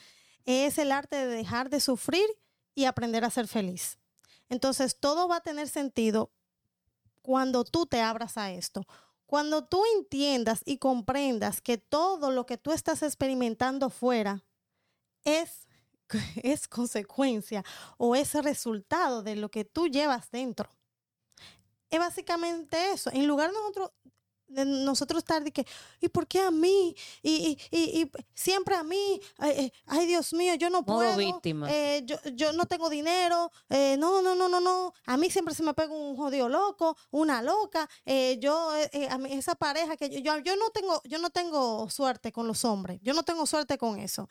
Es 0.46 0.78
el 0.78 0.92
arte 0.92 1.16
de 1.16 1.26
dejar 1.26 1.68
de 1.68 1.78
sufrir 1.78 2.26
y 2.74 2.86
aprender 2.86 3.24
a 3.24 3.30
ser 3.30 3.48
feliz. 3.48 3.98
Entonces, 4.48 4.98
todo 4.98 5.28
va 5.28 5.36
a 5.36 5.42
tener 5.42 5.68
sentido 5.68 6.30
cuando 7.20 7.64
tú 7.64 7.84
te 7.84 8.00
abras 8.00 8.38
a 8.38 8.50
esto. 8.50 8.86
Cuando 9.26 9.64
tú 9.64 9.82
entiendas 9.96 10.62
y 10.64 10.78
comprendas 10.78 11.60
que 11.60 11.76
todo 11.76 12.30
lo 12.30 12.46
que 12.46 12.56
tú 12.56 12.72
estás 12.72 13.02
experimentando 13.02 13.90
fuera 13.90 14.44
es, 15.24 15.66
es 16.42 16.66
consecuencia 16.66 17.62
o 17.98 18.16
es 18.16 18.32
resultado 18.34 19.22
de 19.22 19.36
lo 19.36 19.50
que 19.50 19.64
tú 19.64 19.88
llevas 19.88 20.30
dentro. 20.30 20.70
Es 21.90 21.98
básicamente 21.98 22.92
eso. 22.92 23.10
En 23.12 23.26
lugar 23.26 23.50
de 23.50 23.58
nosotros 23.58 23.90
nosotros 24.48 25.18
estar 25.18 25.42
de 25.42 25.50
que, 25.52 25.66
¿y 26.00 26.08
por 26.08 26.26
qué 26.26 26.40
a 26.40 26.50
mí? 26.50 26.94
Y, 27.22 27.58
y, 27.70 27.76
y, 27.76 28.00
y 28.02 28.10
siempre 28.34 28.74
a 28.76 28.82
mí, 28.82 29.20
ay, 29.38 29.50
eh, 29.56 29.72
ay, 29.86 30.06
Dios 30.06 30.32
mío, 30.32 30.54
yo 30.54 30.70
no 30.70 30.82
Modo 30.82 30.96
puedo. 30.98 31.16
víctima. 31.16 31.68
eh, 31.70 32.02
yo, 32.04 32.16
yo 32.34 32.52
no 32.52 32.66
tengo 32.66 32.88
dinero, 32.88 33.50
eh, 33.68 33.96
no, 33.98 34.22
no, 34.22 34.34
no, 34.34 34.48
no, 34.48 34.60
no. 34.60 34.92
A 35.06 35.16
mí 35.16 35.30
siempre 35.30 35.54
se 35.54 35.62
me 35.62 35.74
pega 35.74 35.92
un 35.92 36.16
jodido 36.16 36.48
loco, 36.48 36.96
una 37.10 37.42
loca. 37.42 37.88
eh, 38.04 38.38
yo, 38.40 38.74
eh, 38.92 39.08
a 39.10 39.18
mí, 39.18 39.32
esa 39.32 39.54
pareja 39.54 39.96
que 39.96 40.08
yo, 40.10 40.20
yo, 40.20 40.38
yo 40.38 40.56
no 40.56 40.70
tengo, 40.70 41.00
yo 41.04 41.18
no 41.18 41.30
tengo 41.30 41.88
suerte 41.90 42.32
con 42.32 42.46
los 42.46 42.64
hombres, 42.64 43.00
yo 43.02 43.14
no 43.14 43.22
tengo 43.24 43.46
suerte 43.46 43.76
con 43.78 43.98
eso. 43.98 44.28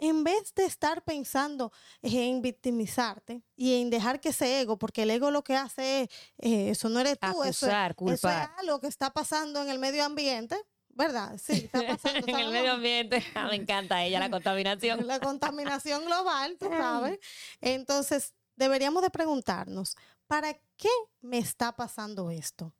En 0.00 0.24
vez 0.24 0.54
de 0.54 0.64
estar 0.64 1.02
pensando 1.04 1.72
en 2.02 2.40
victimizarte 2.42 3.42
y 3.56 3.80
en 3.80 3.90
dejar 3.90 4.20
que 4.20 4.30
ese 4.30 4.60
ego, 4.60 4.78
porque 4.78 5.02
el 5.02 5.10
ego 5.10 5.30
lo 5.30 5.42
que 5.44 5.56
hace 5.56 6.02
es, 6.02 6.08
eh, 6.38 6.70
eso 6.70 6.88
no 6.88 7.00
eres 7.00 7.18
tú, 7.18 7.26
eso, 7.42 7.44
es- 7.44 7.62
eso 7.64 7.70
es 7.70 7.94
culpar. 7.96 8.50
algo 8.58 8.80
que 8.80 8.86
está 8.86 9.12
pasando 9.12 9.60
en 9.62 9.70
el 9.70 9.78
medio 9.78 10.04
ambiente, 10.04 10.56
¿verdad? 10.88 11.38
Sí, 11.42 11.52
está 11.72 11.86
pasando. 11.86 12.26
en 12.28 12.36
el 12.38 12.50
medio 12.50 12.72
ambiente, 12.72 13.24
ah, 13.34 13.48
me 13.48 13.56
encanta 13.56 14.04
ella, 14.04 14.18
la 14.20 14.30
contaminación. 14.30 15.06
la 15.06 15.20
contaminación 15.20 16.04
global, 16.04 16.56
tú 16.58 16.66
sabes. 16.68 17.18
Entonces, 17.60 18.34
deberíamos 18.56 19.02
de 19.02 19.10
preguntarnos, 19.10 19.96
¿para 20.26 20.54
qué 20.76 20.88
me 21.20 21.38
está 21.38 21.72
pasando 21.76 22.30
esto? 22.30 22.74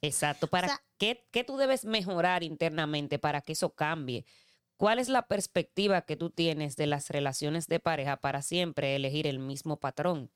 Exacto. 0.00 0.48
¿Para 0.48 0.68
sea- 0.68 0.84
qué, 0.98 1.26
qué 1.30 1.44
tú 1.44 1.56
debes 1.56 1.84
mejorar 1.84 2.42
internamente 2.42 3.18
para 3.18 3.40
que 3.40 3.52
eso 3.52 3.74
cambie? 3.74 4.24
¿Cuál 4.76 4.98
es 4.98 5.08
la 5.08 5.26
perspectiva 5.26 6.02
que 6.02 6.16
tú 6.16 6.30
tienes 6.30 6.76
de 6.76 6.86
las 6.86 7.08
relaciones 7.10 7.66
de 7.68 7.80
pareja 7.80 8.16
para 8.16 8.42
siempre 8.42 8.96
elegir 8.96 9.26
el 9.26 9.38
mismo 9.38 9.78
patrón 9.78 10.30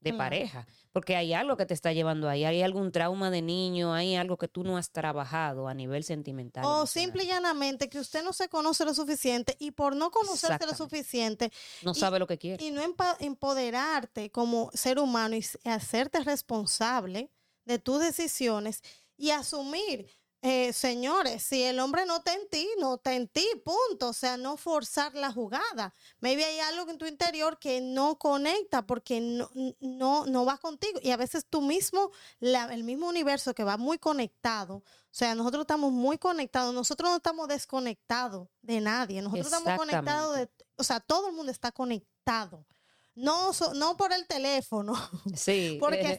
de 0.00 0.14
pareja? 0.14 0.66
Porque 0.92 1.16
hay 1.16 1.34
algo 1.34 1.56
que 1.56 1.66
te 1.66 1.74
está 1.74 1.92
llevando 1.92 2.28
ahí, 2.28 2.44
hay 2.44 2.62
algún 2.62 2.90
trauma 2.92 3.30
de 3.30 3.42
niño, 3.42 3.92
hay 3.92 4.16
algo 4.16 4.38
que 4.38 4.48
tú 4.48 4.64
no 4.64 4.76
has 4.78 4.90
trabajado 4.92 5.68
a 5.68 5.74
nivel 5.74 6.04
sentimental. 6.04 6.64
O 6.64 6.86
simple 6.86 7.24
y 7.24 7.26
llanamente 7.26 7.88
que 7.88 7.98
usted 7.98 8.22
no 8.24 8.32
se 8.32 8.48
conoce 8.48 8.84
lo 8.84 8.94
suficiente 8.94 9.56
y 9.58 9.72
por 9.72 9.94
no 9.96 10.10
conocerse 10.10 10.66
lo 10.66 10.74
suficiente 10.74 11.52
no 11.82 11.92
y- 11.92 11.94
sabe 11.94 12.18
lo 12.18 12.26
que 12.26 12.38
quiere. 12.38 12.64
y 12.64 12.70
no 12.70 12.82
empoderarte 13.18 14.30
como 14.30 14.70
ser 14.72 14.98
humano 14.98 15.36
y 15.36 15.44
hacerte 15.64 16.20
responsable 16.20 17.30
de 17.64 17.78
tus 17.78 18.00
decisiones 18.00 18.82
y 19.16 19.30
asumir, 19.30 20.06
eh, 20.42 20.72
señores, 20.72 21.42
si 21.42 21.62
el 21.62 21.78
hombre 21.80 22.06
no 22.06 22.16
está 22.16 22.32
en 22.32 22.48
ti, 22.48 22.66
no 22.78 22.94
está 22.94 23.14
en 23.14 23.28
ti, 23.28 23.46
punto. 23.64 24.08
O 24.08 24.12
sea, 24.12 24.36
no 24.38 24.56
forzar 24.56 25.14
la 25.14 25.30
jugada. 25.32 25.92
Maybe 26.20 26.44
hay 26.44 26.58
algo 26.60 26.90
en 26.90 26.96
tu 26.98 27.04
interior 27.06 27.58
que 27.58 27.80
no 27.82 28.18
conecta 28.18 28.86
porque 28.86 29.20
no, 29.20 29.50
no, 29.80 30.24
no 30.26 30.44
va 30.46 30.56
contigo. 30.56 30.98
Y 31.02 31.10
a 31.10 31.16
veces 31.18 31.44
tú 31.48 31.60
mismo, 31.60 32.10
la- 32.38 32.72
el 32.72 32.84
mismo 32.84 33.06
universo 33.08 33.54
que 33.54 33.64
va 33.64 33.76
muy 33.76 33.98
conectado, 33.98 34.76
o 34.76 34.84
sea, 35.10 35.34
nosotros 35.34 35.62
estamos 35.62 35.92
muy 35.92 36.16
conectados, 36.16 36.72
nosotros 36.72 37.10
no 37.10 37.16
estamos 37.16 37.46
desconectados 37.48 38.48
de 38.62 38.80
nadie, 38.80 39.20
nosotros 39.22 39.46
estamos 39.58 39.78
conectados 39.78 40.36
de, 40.36 40.50
o 40.76 40.84
sea, 40.84 41.00
todo 41.00 41.28
el 41.28 41.34
mundo 41.34 41.52
está 41.52 41.70
conectado. 41.72 42.64
No, 43.14 43.52
so- 43.52 43.74
no 43.74 43.96
por 43.96 44.12
el 44.12 44.26
teléfono, 44.26 44.94
Sí. 45.36 45.76
porque 45.80 46.00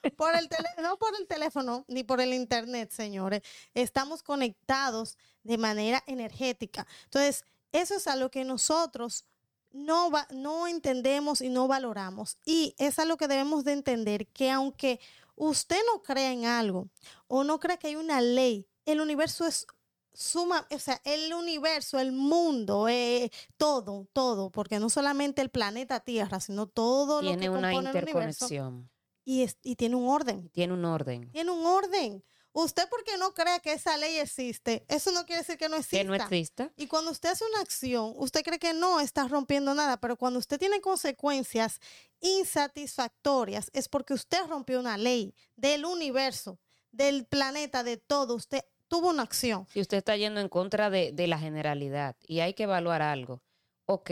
por 0.16 0.34
el 0.36 0.48
tele- 0.48 0.82
no 0.82 0.96
por 0.96 1.14
el 1.18 1.26
teléfono 1.26 1.84
ni 1.88 2.04
por 2.04 2.20
el 2.20 2.32
internet, 2.32 2.90
señores. 2.90 3.42
Estamos 3.74 4.22
conectados 4.22 5.18
de 5.42 5.58
manera 5.58 6.02
energética. 6.06 6.86
Entonces, 7.04 7.44
eso 7.72 7.96
es 7.96 8.06
algo 8.06 8.30
que 8.30 8.44
nosotros 8.44 9.24
no, 9.72 10.10
va- 10.10 10.28
no 10.30 10.68
entendemos 10.68 11.40
y 11.40 11.48
no 11.48 11.66
valoramos. 11.66 12.38
Y 12.44 12.74
es 12.78 12.98
algo 12.98 13.16
que 13.16 13.28
debemos 13.28 13.64
de 13.64 13.72
entender, 13.72 14.26
que 14.28 14.50
aunque 14.50 15.00
usted 15.34 15.78
no 15.92 16.02
crea 16.02 16.30
en 16.32 16.44
algo 16.44 16.88
o 17.26 17.42
no 17.42 17.58
crea 17.58 17.76
que 17.76 17.88
hay 17.88 17.96
una 17.96 18.20
ley, 18.20 18.66
el 18.86 19.00
universo 19.00 19.46
es 19.46 19.66
suma, 20.14 20.66
o 20.70 20.78
sea, 20.78 21.00
el 21.04 21.34
universo, 21.34 21.98
el 21.98 22.12
mundo, 22.12 22.88
eh, 22.88 23.30
todo, 23.56 24.06
todo, 24.12 24.50
porque 24.50 24.78
no 24.78 24.88
solamente 24.88 25.42
el 25.42 25.50
planeta 25.50 26.00
Tierra, 26.00 26.40
sino 26.40 26.66
todo 26.68 27.20
lo 27.20 27.28
Tiene 27.28 27.42
que 27.42 27.50
una 27.50 27.70
compone 27.72 27.90
el 27.90 27.94
universo 27.96 28.08
interconexión, 28.08 28.90
y, 29.24 29.42
es- 29.42 29.58
y 29.62 29.76
tiene 29.76 29.96
un 29.96 30.08
orden. 30.08 30.48
tiene 30.50 30.72
un 30.72 30.84
orden. 30.84 31.30
Tiene 31.32 31.50
un 31.50 31.66
orden. 31.66 32.24
Usted 32.56 32.84
porque 32.88 33.16
no 33.18 33.34
cree 33.34 33.58
que 33.60 33.72
esa 33.72 33.96
ley 33.96 34.16
existe, 34.18 34.84
eso 34.86 35.10
no 35.10 35.26
quiere 35.26 35.40
decir 35.42 35.58
que 35.58 35.68
no 35.68 35.74
exista. 35.74 35.98
Que 35.98 36.04
no 36.04 36.14
exista. 36.14 36.72
Y 36.76 36.86
cuando 36.86 37.10
usted 37.10 37.30
hace 37.30 37.44
una 37.44 37.60
acción, 37.60 38.14
usted 38.16 38.44
cree 38.44 38.60
que 38.60 38.72
no 38.72 39.00
está 39.00 39.26
rompiendo 39.26 39.74
nada, 39.74 39.96
pero 39.98 40.16
cuando 40.16 40.38
usted 40.38 40.56
tiene 40.60 40.80
consecuencias 40.80 41.80
insatisfactorias, 42.20 43.70
es 43.72 43.88
porque 43.88 44.14
usted 44.14 44.46
rompió 44.48 44.78
una 44.78 44.96
ley 44.96 45.34
del 45.56 45.84
universo, 45.84 46.60
del 46.92 47.26
planeta, 47.26 47.82
de 47.82 47.96
todo. 47.96 48.34
Usted 48.36 48.60
tuvo 48.94 49.10
una 49.10 49.22
acción. 49.22 49.66
Si 49.72 49.80
usted 49.80 49.98
está 49.98 50.16
yendo 50.16 50.40
en 50.40 50.48
contra 50.48 50.90
de, 50.90 51.12
de 51.12 51.26
la 51.26 51.38
generalidad 51.38 52.16
y 52.26 52.40
hay 52.40 52.54
que 52.54 52.64
evaluar 52.64 53.02
algo, 53.02 53.42
ok, 53.86 54.10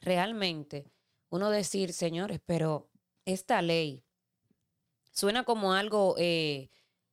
realmente 0.00 0.92
uno 1.30 1.50
decir, 1.50 1.92
señores, 1.92 2.40
pero 2.44 2.88
esta 3.24 3.62
ley 3.62 4.04
suena 5.12 5.44
como 5.44 5.72
algo 5.72 6.14
eh, 6.18 6.68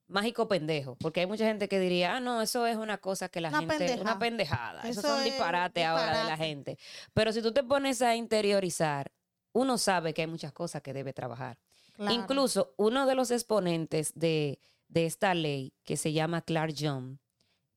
mágico 0.08 0.48
pendejo, 0.48 0.96
porque 0.96 1.22
hay 1.22 1.26
mucha 1.28 1.46
gente 1.46 1.68
que 1.70 1.80
diría, 1.80 2.16
ah, 2.16 2.20
no, 2.20 2.42
eso 2.42 2.66
es 2.66 2.78
una 2.78 2.98
cosa 2.98 3.30
que 3.30 3.42
la 3.42 3.50
Una 3.50 3.60
gente, 3.60 3.78
pendeja. 3.78 4.02
una 4.02 4.20
pendejada, 4.20 4.82
eso, 4.82 5.18
es 5.20 5.24
disparates 5.24 5.86
ahora 5.86 6.06
de 6.06 6.12
la 6.12 6.20
disparate. 6.22 6.44
gente. 6.46 6.78
Pero 7.14 7.32
si 7.32 7.42
tú 7.42 7.54
te 7.54 7.64
pones 7.64 8.02
a 8.02 8.16
interiorizar, 8.16 9.12
uno 9.54 9.78
sabe 9.78 10.14
que 10.14 10.22
hay 10.22 10.28
muchas 10.28 10.52
cosas 10.52 10.82
que 10.82 10.94
debe 10.94 11.14
trabajar. 11.14 11.58
Claro. 11.94 12.12
Incluso 12.14 12.74
uno 12.78 13.06
de 13.06 13.16
los 13.16 13.30
exponentes 13.32 14.14
de, 14.16 14.60
de 14.90 15.06
esta 15.06 15.34
ley, 15.34 15.74
que 15.84 15.96
se 15.96 16.12
llama 16.12 16.42
Clark 16.42 16.76
John, 16.78 17.20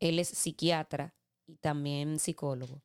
él 0.00 0.18
es 0.18 0.28
psiquiatra 0.28 1.14
y 1.46 1.56
también 1.56 2.18
psicólogo. 2.18 2.82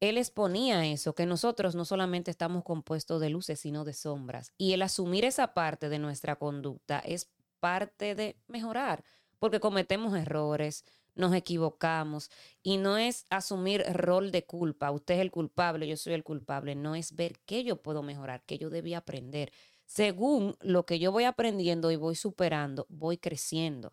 Él 0.00 0.18
exponía 0.18 0.86
eso, 0.86 1.14
que 1.14 1.26
nosotros 1.26 1.74
no 1.74 1.84
solamente 1.84 2.30
estamos 2.30 2.62
compuestos 2.62 3.20
de 3.20 3.30
luces, 3.30 3.58
sino 3.58 3.84
de 3.84 3.94
sombras. 3.94 4.52
Y 4.58 4.74
el 4.74 4.82
asumir 4.82 5.24
esa 5.24 5.54
parte 5.54 5.88
de 5.88 5.98
nuestra 5.98 6.36
conducta 6.36 6.98
es 7.00 7.30
parte 7.58 8.14
de 8.14 8.36
mejorar, 8.46 9.02
porque 9.38 9.60
cometemos 9.60 10.16
errores, 10.16 10.84
nos 11.14 11.34
equivocamos 11.34 12.30
y 12.62 12.76
no 12.76 12.98
es 12.98 13.24
asumir 13.30 13.84
rol 13.92 14.30
de 14.30 14.44
culpa, 14.44 14.90
usted 14.90 15.14
es 15.14 15.20
el 15.20 15.30
culpable, 15.30 15.86
yo 15.86 15.96
soy 15.96 16.12
el 16.12 16.24
culpable, 16.24 16.74
no 16.74 16.94
es 16.94 17.14
ver 17.14 17.38
qué 17.46 17.64
yo 17.64 17.80
puedo 17.82 18.02
mejorar, 18.02 18.42
qué 18.44 18.58
yo 18.58 18.68
debía 18.68 18.98
aprender. 18.98 19.52
Según 19.86 20.56
lo 20.60 20.86
que 20.86 20.98
yo 20.98 21.12
voy 21.12 21.24
aprendiendo 21.24 21.90
y 21.90 21.96
voy 21.96 22.14
superando, 22.14 22.86
voy 22.88 23.18
creciendo. 23.18 23.90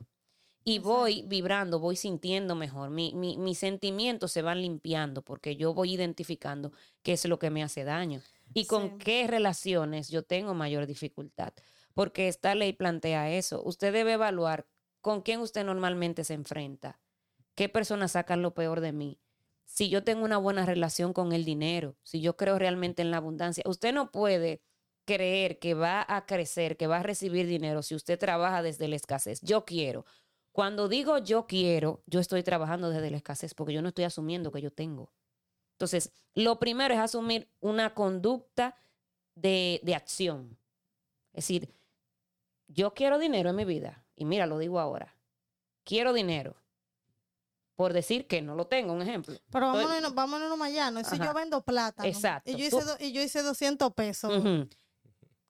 Y 0.64 0.78
voy 0.80 1.24
vibrando, 1.28 1.80
voy 1.80 1.96
sintiendo 1.96 2.56
mejor. 2.56 2.92
Mi- 2.92 3.14
mi- 3.16 3.38
mis 3.38 3.58
sentimientos 3.58 4.32
se 4.32 4.44
van 4.44 4.62
limpiando 4.62 5.24
porque 5.24 5.56
yo 5.56 5.74
voy 5.74 5.94
identificando 5.94 6.72
qué 7.02 7.14
es 7.14 7.26
lo 7.26 7.40
que 7.40 7.50
me 7.50 7.64
hace 7.64 7.84
daño 7.84 8.22
y 8.54 8.66
con 8.68 8.90
Sí. 8.92 8.96
qué 9.00 9.28
relaciones 9.28 10.10
yo 10.10 10.24
tengo 10.24 10.54
mayor 10.54 10.86
dificultad. 10.86 11.54
Porque 11.96 12.28
esta 12.28 12.54
ley 12.56 12.74
plantea 12.74 13.32
eso. 13.32 13.62
Usted 13.66 13.92
debe 13.92 14.14
evaluar 14.14 14.68
con 15.02 15.22
quién 15.22 15.40
usted 15.40 15.66
normalmente 15.66 16.24
se 16.24 16.36
enfrenta, 16.36 17.00
qué 17.56 17.68
personas 17.68 18.12
sacan 18.12 18.42
lo 18.44 18.54
peor 18.54 18.82
de 18.82 18.92
mí. 18.92 19.20
Si 19.66 19.90
yo 19.90 20.04
tengo 20.04 20.24
una 20.24 20.38
buena 20.38 20.66
relación 20.66 21.12
con 21.12 21.32
el 21.34 21.44
dinero, 21.44 21.96
si 22.04 22.22
yo 22.22 22.38
creo 22.38 22.60
realmente 22.60 23.02
en 23.02 23.10
la 23.10 23.18
abundancia, 23.18 23.64
usted 23.68 23.94
no 23.94 24.12
puede 24.12 24.62
creer 25.06 25.60
que 25.60 25.74
va 25.74 26.06
a 26.08 26.26
crecer, 26.26 26.78
que 26.78 26.88
va 26.88 26.98
a 26.98 27.04
recibir 27.04 27.48
dinero 27.48 27.82
si 27.84 27.96
usted 27.96 28.18
trabaja 28.20 28.62
desde 28.62 28.88
la 28.88 28.96
escasez. 28.96 29.42
Yo 29.42 29.66
quiero. 29.66 30.06
Cuando 30.52 30.88
digo 30.88 31.18
yo 31.18 31.48
quiero, 31.48 32.04
yo 32.08 32.20
estoy 32.20 32.44
trabajando 32.44 32.90
desde 32.90 33.10
la 33.12 33.18
escasez 33.18 33.54
porque 33.54 33.74
yo 33.74 33.82
no 33.82 33.90
estoy 33.90 34.04
asumiendo 34.06 34.52
que 34.52 34.62
yo 34.62 34.72
tengo. 34.72 35.12
Entonces, 35.74 36.12
lo 36.36 36.60
primero 36.60 36.94
es 36.94 37.00
asumir 37.00 37.50
una 37.60 37.94
conducta 37.94 38.76
de, 39.36 39.80
de 39.84 39.96
acción. 39.96 40.58
Es 41.34 41.46
decir, 41.46 41.74
yo 42.68 42.94
quiero 42.94 43.18
dinero 43.18 43.50
en 43.50 43.56
mi 43.56 43.66
vida. 43.66 44.06
Y 44.16 44.26
mira, 44.26 44.46
lo 44.46 44.60
digo 44.60 44.80
ahora. 44.80 45.16
Quiero 45.84 46.14
dinero. 46.14 46.56
Por 47.76 47.94
decir 47.94 48.28
que 48.28 48.42
no 48.44 48.54
lo 48.56 48.68
tengo, 48.68 48.94
un 48.94 49.02
ejemplo. 49.02 49.36
Pero 49.50 49.68
Estoy- 49.74 49.86
vámonos, 49.86 50.14
vámonos 50.14 50.58
más 50.58 50.70
allá. 50.70 50.92
¿no? 50.92 51.04
Si 51.04 51.16
Ajá. 51.16 51.26
yo 51.26 51.34
vendo 51.34 51.62
plátano 51.64 52.08
Exacto. 52.08 52.52
y 52.52 52.56
yo, 52.56 52.70
Tú- 52.70 52.78
hice 52.78 52.86
do- 52.86 52.98
y 53.00 53.12
yo 53.14 53.22
hice 53.24 53.42
200 53.42 53.94
pesos. 53.94 54.32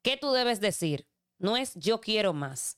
¿Qué 0.01 0.17
tú 0.17 0.31
debes 0.31 0.59
decir? 0.59 1.07
No 1.37 1.57
es 1.57 1.73
yo 1.75 2.01
quiero 2.01 2.33
más. 2.33 2.77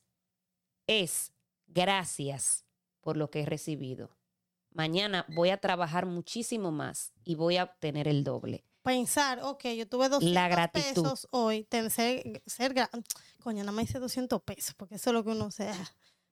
Es 0.88 1.32
gracias 1.68 2.66
por 3.02 3.18
lo 3.18 3.30
que 3.30 3.42
he 3.42 3.46
recibido. 3.46 4.18
Mañana 4.72 5.26
voy 5.30 5.50
a 5.50 5.58
trabajar 5.58 6.06
muchísimo 6.06 6.72
más 6.72 7.14
y 7.24 7.36
voy 7.36 7.58
a 7.58 7.66
obtener 7.66 8.08
el 8.08 8.24
doble. 8.24 8.66
pensar, 8.82 9.40
ok, 9.44 9.66
yo 9.78 9.88
tuve 9.88 10.10
200 10.10 10.34
La 10.34 10.48
gratitud. 10.50 11.04
pesos 11.04 11.28
hoy, 11.32 11.66
ser, 11.90 12.44
ser 12.46 12.74
coño, 13.42 13.60
nada 13.64 13.72
más 13.72 13.86
hice 13.86 14.00
200 14.00 14.42
pesos, 14.42 14.76
porque 14.76 14.96
eso 14.96 15.10
es 15.10 15.14
lo 15.14 15.24
que 15.24 15.30
uno 15.30 15.52
sea. 15.52 15.78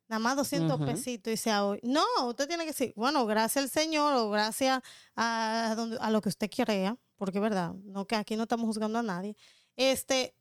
Nada 0.10 0.19
más 0.19 0.36
200 0.36 0.75
Ujú. 0.75 0.86
pesitos 0.86 1.31
y 1.31 1.38
sea 1.38 1.63
hoy. 1.65 1.79
No, 1.83 2.03
usted 2.27 2.48
tiene 2.50 2.63
que 2.65 2.71
decir, 2.71 2.93
bueno, 2.98 3.25
gracias 3.25 3.63
al 3.63 3.69
Señor 3.69 4.13
o 4.15 4.29
gracias 4.29 4.81
a, 5.15 5.74
donde, 5.77 5.98
a 6.01 6.10
lo 6.10 6.19
que 6.19 6.27
usted 6.27 6.50
crea, 6.50 6.98
porque 7.15 7.38
es 7.38 7.41
verdad, 7.41 7.74
no 7.75 8.05
que 8.05 8.17
aquí 8.17 8.36
no 8.36 8.43
estamos 8.43 8.65
juzgando 8.65 9.00
a 9.00 9.03
nadie, 9.03 9.38
este, 9.77 10.36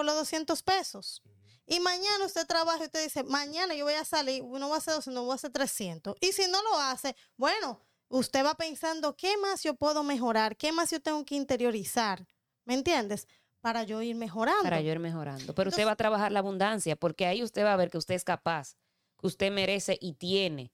por 0.00 0.06
los 0.06 0.14
200 0.14 0.62
pesos. 0.62 1.22
Y 1.66 1.78
mañana 1.78 2.24
usted 2.24 2.46
trabaja 2.46 2.78
y 2.78 2.86
usted 2.86 3.04
dice, 3.04 3.22
mañana 3.22 3.74
yo 3.74 3.84
voy 3.84 3.92
a 3.92 4.04
salir, 4.06 4.42
no 4.42 4.66
voy 4.66 4.76
a 4.76 4.78
hacer 4.78 4.94
200, 4.94 5.12
no 5.12 5.24
voy 5.24 5.32
a 5.32 5.34
hacer 5.34 5.52
300. 5.52 6.16
Y 6.22 6.32
si 6.32 6.50
no 6.50 6.62
lo 6.62 6.80
hace, 6.80 7.14
bueno, 7.36 7.82
usted 8.08 8.42
va 8.42 8.54
pensando, 8.54 9.14
¿qué 9.14 9.36
más 9.36 9.62
yo 9.62 9.74
puedo 9.74 10.02
mejorar? 10.02 10.56
¿Qué 10.56 10.72
más 10.72 10.90
yo 10.90 11.02
tengo 11.02 11.22
que 11.26 11.34
interiorizar? 11.34 12.26
¿Me 12.64 12.72
entiendes? 12.72 13.28
Para 13.60 13.82
yo 13.82 14.00
ir 14.00 14.16
mejorando. 14.16 14.62
Para 14.62 14.80
yo 14.80 14.90
ir 14.90 15.00
mejorando. 15.00 15.54
Pero 15.54 15.68
usted 15.68 15.86
va 15.86 15.90
a 15.90 15.96
trabajar 15.96 16.32
la 16.32 16.38
abundancia, 16.38 16.96
porque 16.96 17.26
ahí 17.26 17.42
usted 17.42 17.62
va 17.62 17.74
a 17.74 17.76
ver 17.76 17.90
que 17.90 17.98
usted 17.98 18.14
es 18.14 18.24
capaz, 18.24 18.76
que 19.20 19.26
usted 19.26 19.52
merece 19.52 19.98
y 20.00 20.14
tiene. 20.14 20.72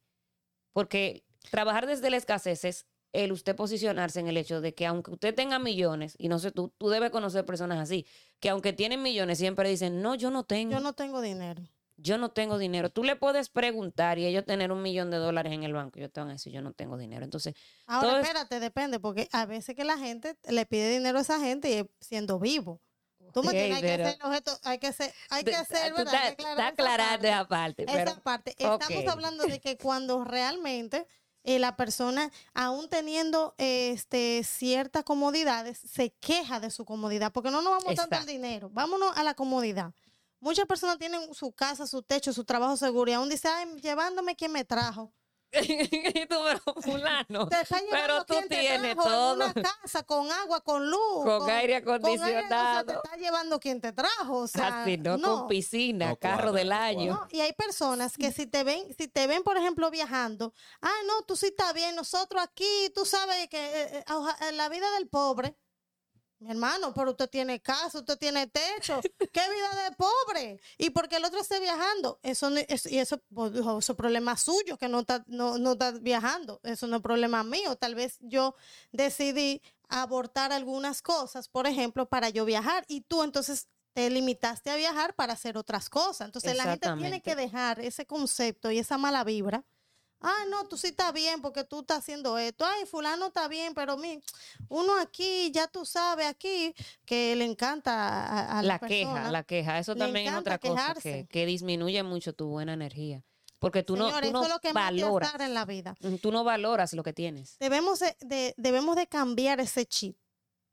Porque 0.72 1.24
trabajar 1.50 1.88
desde 1.88 2.10
la 2.10 2.16
escasez 2.16 2.64
es 2.64 2.86
el 3.24 3.32
usted 3.32 3.54
posicionarse 3.56 4.20
en 4.20 4.28
el 4.28 4.36
hecho 4.36 4.60
de 4.60 4.74
que 4.74 4.86
aunque 4.86 5.10
usted 5.10 5.34
tenga 5.34 5.58
millones, 5.58 6.14
y 6.18 6.28
no 6.28 6.38
sé, 6.38 6.50
tú, 6.52 6.72
tú 6.78 6.88
debes 6.88 7.10
conocer 7.10 7.44
personas 7.44 7.78
así, 7.78 8.06
que 8.40 8.48
aunque 8.50 8.72
tienen 8.72 9.02
millones 9.02 9.38
siempre 9.38 9.68
dicen, 9.68 10.02
no, 10.02 10.14
yo 10.14 10.30
no 10.30 10.44
tengo. 10.44 10.72
Yo 10.72 10.80
no 10.80 10.92
tengo 10.92 11.20
dinero. 11.20 11.62
Yo 11.98 12.18
no 12.18 12.30
tengo 12.30 12.58
dinero. 12.58 12.90
Tú 12.90 13.04
le 13.04 13.16
puedes 13.16 13.48
preguntar 13.48 14.18
y 14.18 14.26
ellos 14.26 14.44
tener 14.44 14.70
un 14.70 14.82
millón 14.82 15.10
de 15.10 15.16
dólares 15.16 15.52
en 15.54 15.62
el 15.62 15.72
banco. 15.72 15.98
Yo 15.98 16.10
te 16.10 16.20
van 16.20 16.28
a 16.28 16.32
decir, 16.32 16.52
yo 16.52 16.60
no 16.60 16.72
tengo 16.74 16.98
dinero. 16.98 17.24
Entonces, 17.24 17.54
Ahora, 17.86 18.20
es- 18.20 18.26
espérate, 18.26 18.60
depende, 18.60 19.00
porque 19.00 19.28
a 19.32 19.46
veces 19.46 19.74
que 19.74 19.84
la 19.84 19.96
gente 19.96 20.36
le 20.48 20.66
pide 20.66 20.90
dinero 20.90 21.16
a 21.18 21.22
esa 21.22 21.40
gente 21.40 21.70
y 21.70 21.90
siendo 22.04 22.38
vivo. 22.38 22.82
Tú 23.32 23.42
me 23.42 23.48
Ok, 23.48 23.54
entiendes, 23.54 23.76
hay 23.76 23.82
que 23.82 24.02
hacer 24.04 24.18
objeto, 24.24 24.58
hay 24.62 24.78
que 24.78 24.92
ser, 24.92 25.12
hay 25.30 25.44
que 25.44 25.54
hacer, 25.54 25.90
tú 25.90 25.96
¿verdad? 25.96 26.26
Aclarar 26.28 27.24
estás 27.24 27.36
esa 27.78 28.20
parte. 28.20 28.22
parte. 28.22 28.54
Estamos 28.58 29.06
hablando 29.08 29.44
de 29.44 29.60
que 29.60 29.76
cuando 29.78 30.22
realmente 30.22 31.06
eh, 31.46 31.58
la 31.58 31.76
persona, 31.76 32.30
aún 32.54 32.88
teniendo 32.88 33.54
este, 33.56 34.42
ciertas 34.44 35.04
comodidades, 35.04 35.78
se 35.78 36.10
queja 36.20 36.60
de 36.60 36.70
su 36.70 36.84
comodidad, 36.84 37.32
porque 37.32 37.50
no 37.50 37.62
nos 37.62 37.72
vamos 37.72 37.94
tanto 37.94 38.16
al 38.16 38.26
dinero, 38.26 38.68
vámonos 38.70 39.16
a 39.16 39.22
la 39.22 39.34
comodidad. 39.34 39.92
Muchas 40.40 40.66
personas 40.66 40.98
tienen 40.98 41.32
su 41.32 41.52
casa, 41.52 41.86
su 41.86 42.02
techo, 42.02 42.32
su 42.32 42.44
trabajo 42.44 42.76
seguro 42.76 43.10
y 43.10 43.14
aún 43.14 43.28
dicen, 43.28 43.52
"Ay, 43.54 43.80
llevándome 43.80 44.36
quien 44.36 44.52
me 44.52 44.64
trajo. 44.64 45.12
Y 46.16 46.26
tú, 46.26 46.36
pero 46.44 46.60
fulano, 46.82 47.48
Te 47.48 47.60
está 47.62 47.78
pero 47.90 48.24
llevando 48.24 48.24
tú 48.26 48.34
quien 48.34 48.48
te 48.48 48.56
tienes 48.60 48.94
trajo 48.94 49.08
en 49.08 49.14
todo. 49.14 49.34
una 49.34 49.54
casa 49.54 50.02
con 50.02 50.30
agua, 50.30 50.60
con 50.62 50.90
luz, 50.90 51.24
Con 51.24 51.50
aire 51.50 51.82
con 51.82 51.94
aire, 52.04 52.14
o 52.14 52.18
sea, 52.18 52.76
acondicionado. 52.78 52.86
te 52.86 52.92
está 52.94 53.16
llevando 53.16 53.60
quien 53.60 53.80
te 53.80 53.92
trajo, 53.92 54.36
o 54.38 54.46
sea, 54.48 54.82
Así, 54.82 54.96
no, 54.98 55.18
con 55.20 55.48
piscina, 55.48 56.08
No 56.10 56.16
carro 56.16 56.42
cuadra, 56.44 56.58
del 56.58 56.72
año. 56.72 57.12
No, 57.14 57.28
y 57.30 57.40
hay 57.40 57.52
personas 57.52 58.16
que 58.16 58.32
si 58.32 58.46
te 58.46 58.64
ven, 58.64 58.94
si 58.98 59.08
te 59.08 59.26
ven, 59.26 59.42
por 59.42 59.56
ejemplo, 59.56 59.90
viajando, 59.90 60.52
ah, 60.82 60.92
no, 61.06 61.22
tú 61.22 61.36
sí 61.36 61.46
estás 61.46 61.72
bien, 61.74 61.94
nosotros 61.94 62.42
aquí, 62.42 62.90
tú 62.94 63.04
sabes 63.06 63.48
que 63.48 63.58
eh, 63.58 64.04
eh, 64.06 64.52
la 64.52 64.68
vida 64.68 64.90
del 64.92 65.08
pobre, 65.08 65.56
mi 66.38 66.50
hermano, 66.50 66.92
pero 66.94 67.12
usted 67.12 67.28
tiene 67.30 67.60
casa, 67.60 67.98
usted 67.98 68.18
tiene 68.18 68.46
techo, 68.46 69.00
qué 69.32 69.40
vida 69.50 69.84
de 69.84 69.96
pobre, 69.96 70.60
y 70.78 70.90
porque 70.90 71.16
el 71.16 71.24
otro 71.24 71.40
esté 71.40 71.60
viajando, 71.60 72.18
eso, 72.22 72.50
no- 72.50 72.58
es- 72.68 72.86
y 72.86 72.98
eso, 72.98 73.22
pues, 73.34 73.52
eso 73.54 73.78
es 73.78 73.96
problema 73.96 74.36
suyo, 74.36 74.76
que 74.76 74.88
no 74.88 75.00
está, 75.00 75.24
no, 75.26 75.56
no 75.58 75.72
está 75.72 75.92
viajando, 75.92 76.60
eso 76.62 76.86
no 76.86 76.96
es 76.96 77.02
problema 77.02 77.42
mío, 77.42 77.76
tal 77.76 77.94
vez 77.94 78.18
yo 78.20 78.54
decidí 78.92 79.62
abortar 79.88 80.52
algunas 80.52 81.00
cosas, 81.02 81.48
por 81.48 81.66
ejemplo, 81.66 82.06
para 82.08 82.28
yo 82.28 82.44
viajar, 82.44 82.84
y 82.88 83.02
tú 83.02 83.22
entonces 83.22 83.68
te 83.94 84.10
limitaste 84.10 84.68
a 84.70 84.76
viajar 84.76 85.14
para 85.14 85.32
hacer 85.32 85.56
otras 85.56 85.88
cosas. 85.88 86.26
Entonces 86.26 86.50
la 86.58 86.64
gente 86.72 86.86
tiene 87.00 87.22
que 87.22 87.34
dejar 87.34 87.80
ese 87.80 88.04
concepto 88.04 88.70
y 88.70 88.78
esa 88.78 88.98
mala 88.98 89.24
vibra. 89.24 89.64
Ah, 90.20 90.44
no, 90.50 90.66
tú 90.66 90.76
sí 90.76 90.88
estás 90.88 91.12
bien 91.12 91.40
porque 91.42 91.62
tú 91.64 91.80
estás 91.80 91.98
haciendo 91.98 92.38
esto. 92.38 92.64
Ay, 92.64 92.86
fulano 92.86 93.26
está 93.26 93.48
bien, 93.48 93.74
pero 93.74 93.96
mi, 93.96 94.20
uno 94.68 94.98
aquí, 94.98 95.50
ya 95.52 95.66
tú 95.68 95.84
sabes, 95.84 96.26
aquí, 96.26 96.74
que 97.04 97.36
le 97.36 97.44
encanta 97.44 97.92
a, 98.24 98.58
a 98.58 98.62
la 98.62 98.68
la 98.74 98.78
queja, 98.78 99.30
la 99.30 99.42
queja. 99.44 99.78
Eso 99.78 99.94
también 99.94 100.28
es 100.28 100.34
otra 100.34 100.58
cosa 100.58 100.94
que, 100.94 101.26
que 101.28 101.46
disminuye 101.46 102.02
mucho 102.02 102.32
tu 102.32 102.46
buena 102.48 102.72
energía. 102.72 103.22
Porque 103.58 103.82
tú 103.82 103.96
no, 103.96 104.06
Señores, 104.08 104.30
tú 104.30 104.32
no 104.34 104.40
eso 104.42 104.48
es 104.48 104.54
lo 104.54 104.60
que 104.60 104.72
más 104.74 104.84
valoras. 104.92 105.34
en 105.40 105.54
la 105.54 105.64
vida. 105.64 105.94
Tú 106.20 106.30
no 106.32 106.44
valoras 106.44 106.92
lo 106.92 107.02
que 107.02 107.12
tienes. 107.12 107.56
Debemos 107.58 107.98
de, 108.00 108.16
de- 108.20 108.54
debemos 108.58 108.96
de 108.96 109.06
cambiar 109.06 109.60
ese 109.60 109.86
chip, 109.86 110.16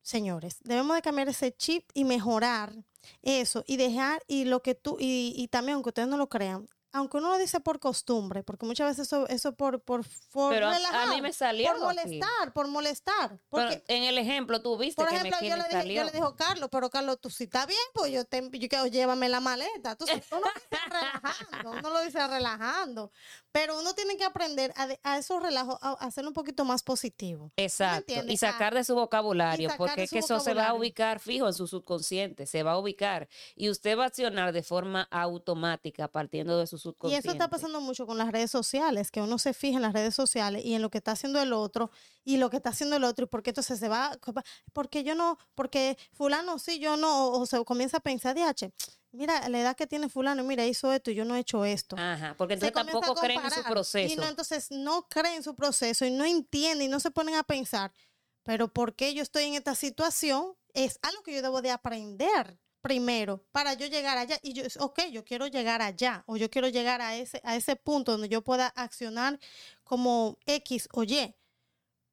señores. 0.01 0.58
Debemos 0.63 0.95
de 0.95 1.01
cambiar 1.01 1.29
ese 1.29 1.53
chip 1.56 1.89
y 1.93 2.03
mejorar 2.03 2.73
eso 3.21 3.63
y 3.67 3.77
dejar 3.77 4.21
y 4.27 4.45
lo 4.45 4.62
que 4.62 4.75
tú 4.75 4.97
y, 4.99 5.34
y 5.36 5.47
también 5.47 5.75
aunque 5.75 5.89
ustedes 5.89 6.08
no 6.10 6.17
lo 6.17 6.27
crean, 6.29 6.67
aunque 6.93 7.17
uno 7.17 7.29
lo 7.29 7.38
dice 7.39 7.60
por 7.60 7.79
costumbre, 7.79 8.43
porque 8.43 8.67
muchas 8.67 8.88
veces 8.88 9.08
eso 9.08 9.27
eso 9.27 9.56
por 9.56 9.82
por, 9.82 10.06
por 10.32 10.53
Pero 10.53 10.69
a, 10.69 11.08
mí 11.08 11.21
me 11.21 11.34
salió 11.34 11.71
por 11.71 11.82
molestar, 11.82 12.53
por 12.53 12.67
molestar, 12.67 13.29
Pero 13.29 13.39
porque 13.49 13.84
en 13.88 14.03
el 14.03 14.19
ejemplo 14.19 14.62
tú 14.62 14.77
viste 14.77 15.01
por 15.01 15.10
que 15.10 15.15
ejemplo, 15.15 15.38
me, 15.41 15.49
yo 15.49 15.58
le, 15.58 15.63
dije, 15.63 15.73
salió. 15.73 15.95
yo 15.95 16.03
le 16.06 16.12
dijo 16.12 16.36
Carlos, 16.36 16.69
pero 16.71 16.91
Carlos, 16.91 17.19
tú 17.19 17.32
sí 17.32 17.45
estás 17.45 17.65
bien, 17.65 17.79
pues 17.95 18.12
yo 18.12 18.25
te 18.25 18.47
yo 18.51 18.69
quiero 18.69 18.86
llévame 18.86 19.27
la 19.27 19.39
maleta. 19.39 19.95
Tú 19.95 20.06
uno 20.06 20.41
lo 20.41 20.51
dice 20.53 20.77
relajando, 20.89 21.71
uno 21.71 21.89
lo 21.89 22.01
dice 22.03 22.27
relajando, 22.27 23.12
pero 23.54 23.80
uno 23.80 23.94
tiene 23.94 24.18
que 24.18 24.24
aprender 24.24 24.74
a, 25.04 25.18
esos 25.18 25.42
relajos, 25.42 25.78
a, 25.82 25.92
a 25.92 25.94
hacerlo 26.08 26.32
un 26.32 26.34
poquito 26.34 26.66
más 26.66 26.82
positivo. 26.82 27.52
Exacto. 27.56 28.12
Y 28.12 28.16
entiendes? 28.16 28.39
sacar 28.39 28.74
de 28.74 28.84
su 28.84 28.96
vocabulario, 28.96 29.70
porque 29.78 30.04
es 30.04 30.10
que 30.10 30.20
eso 30.20 30.39
se 30.39 30.56
va 30.56 30.70
a 30.70 30.74
ubicar 30.74 31.20
fijo 31.20 31.48
en 31.48 31.54
su 31.54 31.68
subconsciente, 31.68 32.48
se 32.48 32.63
va 32.63 32.72
a 32.72 32.80
ubicar. 32.80 33.30
Y 33.56 33.70
usted 33.70 33.96
va 33.96 34.06
a 34.06 34.08
accionar 34.08 34.54
de 34.54 34.63
forma 34.63 35.04
automática 35.12 36.08
partiendo 36.08 36.58
de 36.58 36.66
su 36.66 36.78
Y 36.78 36.80
subconsciente. 36.80 37.28
eso 37.28 37.32
está 37.32 37.50
pasando 37.50 37.80
mucho 37.80 38.08
con 38.08 38.18
las 38.18 38.32
redes 38.32 38.50
sociales, 38.50 39.12
que 39.12 39.22
uno 39.22 39.38
se 39.38 39.54
fija 39.54 39.76
en 39.76 39.84
las 39.84 39.94
redes 39.94 40.16
sociales 40.16 40.66
y 40.66 40.74
en 40.74 40.82
lo 40.82 40.89
que 40.89 40.98
está 40.98 41.12
haciendo 41.12 41.39
el 41.39 41.54
otro 41.54 41.92
y 42.26 42.38
lo 42.38 42.50
que 42.50 42.58
está 42.58 42.70
haciendo 42.72 42.96
el 42.96 43.04
otro 43.04 43.26
y 43.26 43.28
porque 43.28 43.52
entonces 43.52 43.78
se 43.78 43.88
va, 43.88 44.18
porque 44.74 45.04
yo 45.04 45.13
no, 45.13 45.38
porque 45.54 45.96
fulano 46.12 46.58
sí, 46.58 46.80
yo 46.80 46.98
no, 46.98 47.28
o, 47.28 47.42
o 47.42 47.46
se 47.46 47.63
comienza 47.66 47.98
a 47.98 48.00
pensar, 48.00 48.36
DH, 48.36 48.72
mira 49.13 49.47
la 49.47 49.60
edad 49.60 49.76
que 49.76 49.88
tiene 49.88 50.10
fulano, 50.10 50.43
mira, 50.43 50.65
hizo 50.65 50.91
esto 50.91 51.12
y 51.12 51.15
yo 51.15 51.23
no 51.23 51.36
he 51.36 51.39
hecho 51.39 51.63
esto. 51.63 51.95
Ajá, 51.97 52.36
porque 52.38 52.56
entonces 52.56 52.73
tampoco 52.73 53.15
creen 53.15 53.41
en 53.43 53.52
su 53.52 53.63
proceso. 53.63 54.13
Y 54.13 54.17
no, 54.17 54.28
entonces 54.28 54.71
no 54.71 55.08
creen 55.08 55.36
en 55.36 55.43
su 55.43 55.56
proceso 55.56 56.06
y 56.06 56.12
no 56.12 56.26
entienden 56.26 56.88
y 56.88 56.89
no 56.89 56.99
se 56.99 57.12
ponen 57.12 57.36
a 57.36 57.43
pensar, 57.43 57.93
pero 58.43 58.67
¿por 58.67 58.95
qué 58.95 59.13
yo 59.13 59.21
estoy 59.23 59.43
en 59.45 59.54
esta 59.54 59.76
situación? 59.76 60.56
Es 60.73 60.99
algo 61.02 61.23
que 61.23 61.34
yo 61.34 61.41
debo 61.41 61.62
de 61.62 61.71
aprender 61.71 62.60
primero 62.82 63.45
para 63.52 63.73
yo 63.76 63.88
llegar 63.88 64.17
allá. 64.17 64.38
Y 64.41 64.54
yo, 64.54 64.63
ok, 64.80 65.04
yo 65.12 65.23
quiero 65.23 65.47
llegar 65.47 65.82
allá 65.82 66.23
o 66.28 66.36
yo 66.36 66.49
quiero 66.49 66.67
llegar 66.67 67.02
a 67.02 67.15
ese, 67.15 67.39
a 67.43 67.56
ese 67.56 67.76
punto 67.76 68.12
donde 68.12 68.30
yo 68.30 68.43
pueda 68.43 68.67
accionar 68.67 69.39
como 69.84 70.38
X 70.45 70.89
o 70.91 71.04
Y. 71.04 71.36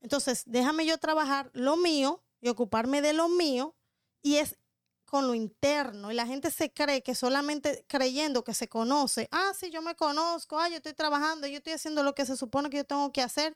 Entonces, 0.00 0.44
déjame 0.46 0.86
yo 0.86 0.96
trabajar 0.98 1.50
lo 1.52 1.76
mío 1.76 2.22
y 2.40 2.48
ocuparme 2.48 3.02
de 3.02 3.12
lo 3.12 3.28
mío 3.28 3.76
y 4.22 4.36
es 4.36 4.56
con 5.10 5.26
lo 5.26 5.34
interno 5.34 6.10
y 6.10 6.14
la 6.14 6.24
gente 6.26 6.50
se 6.50 6.72
cree 6.72 7.02
que 7.02 7.14
solamente 7.14 7.84
creyendo 7.88 8.44
que 8.44 8.54
se 8.54 8.68
conoce, 8.68 9.28
ah, 9.32 9.52
sí, 9.58 9.70
yo 9.70 9.82
me 9.82 9.96
conozco, 9.96 10.58
ah, 10.58 10.68
yo 10.68 10.76
estoy 10.76 10.94
trabajando, 10.94 11.46
yo 11.48 11.56
estoy 11.58 11.72
haciendo 11.74 12.02
lo 12.02 12.14
que 12.14 12.24
se 12.24 12.36
supone 12.36 12.70
que 12.70 12.78
yo 12.78 12.84
tengo 12.84 13.12
que 13.12 13.20
hacer, 13.20 13.54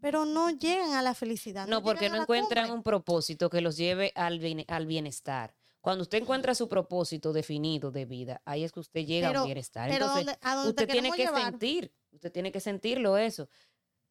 pero 0.00 0.24
no 0.24 0.50
llegan 0.50 0.94
a 0.94 1.02
la 1.02 1.14
felicidad. 1.14 1.66
No, 1.68 1.82
porque 1.82 2.08
no 2.08 2.16
a 2.16 2.22
encuentran 2.22 2.64
cumbre. 2.64 2.76
un 2.78 2.82
propósito 2.82 3.50
que 3.50 3.60
los 3.60 3.76
lleve 3.76 4.12
al, 4.16 4.38
bien- 4.38 4.64
al 4.68 4.86
bienestar. 4.86 5.54
Cuando 5.80 6.02
usted 6.02 6.22
encuentra 6.22 6.54
su 6.54 6.66
propósito 6.68 7.34
definido 7.34 7.90
de 7.90 8.06
vida, 8.06 8.40
ahí 8.46 8.64
es 8.64 8.72
que 8.72 8.80
usted 8.80 9.04
llega 9.04 9.28
a 9.28 9.30
Pero- 9.32 9.42
un 9.42 9.46
bienestar. 9.46 9.90
pero 9.90 10.06
Entonces, 10.06 10.38
a 10.40 10.60
usted 10.62 10.86
te 10.86 10.92
tiene 10.92 11.12
que 11.12 11.24
llevar- 11.26 11.44
sentir, 11.50 11.92
usted 12.10 12.32
tiene 12.32 12.50
que 12.50 12.60
sentirlo 12.60 13.18
eso. 13.18 13.48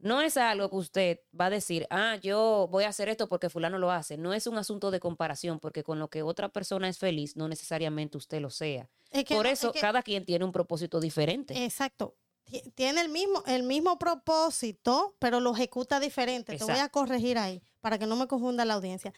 No 0.03 0.21
es 0.21 0.35
algo 0.37 0.69
que 0.69 0.75
usted 0.75 1.19
va 1.39 1.45
a 1.45 1.49
decir, 1.49 1.87
ah, 1.89 2.17
yo 2.21 2.67
voy 2.69 2.83
a 2.83 2.89
hacer 2.89 3.07
esto 3.09 3.27
porque 3.29 3.49
fulano 3.49 3.77
lo 3.77 3.89
hace. 3.89 4.17
No 4.17 4.33
es 4.33 4.47
un 4.47 4.57
asunto 4.57 4.91
de 4.91 4.99
comparación, 4.99 5.59
porque 5.59 5.81
con 5.83 5.97
lo 5.97 6.09
que 6.09 6.23
otra 6.23 6.49
persona 6.49 6.89
es 6.89 6.97
feliz, 6.99 7.35
no 7.37 7.47
necesariamente 7.47 8.17
usted 8.17 8.41
lo 8.41 8.49
sea. 8.49 8.89
Es 9.11 9.23
que 9.23 9.35
Por 9.35 9.45
no- 9.45 9.51
es 9.51 9.59
eso, 9.59 9.71
que- 9.71 9.79
cada 9.79 10.03
quien 10.03 10.25
tiene 10.25 10.43
un 10.43 10.51
propósito 10.51 10.99
diferente. 10.99 11.63
Exacto. 11.63 12.15
Ti- 12.43 12.61
Tiene 12.75 12.99
el 13.01 13.07
mismo, 13.09 13.43
el 13.47 13.63
mismo 13.63 13.97
propósito, 13.97 15.15
pero 15.19 15.39
lo 15.39 15.53
ejecuta 15.53 15.99
diferente. 15.99 16.57
Te 16.57 16.63
voy 16.65 16.77
a 16.77 16.89
corregir 16.89 17.37
ahí 17.37 17.61
para 17.79 17.97
que 17.97 18.05
no 18.05 18.15
me 18.17 18.27
confunda 18.27 18.65
la 18.65 18.73
audiencia. 18.73 19.13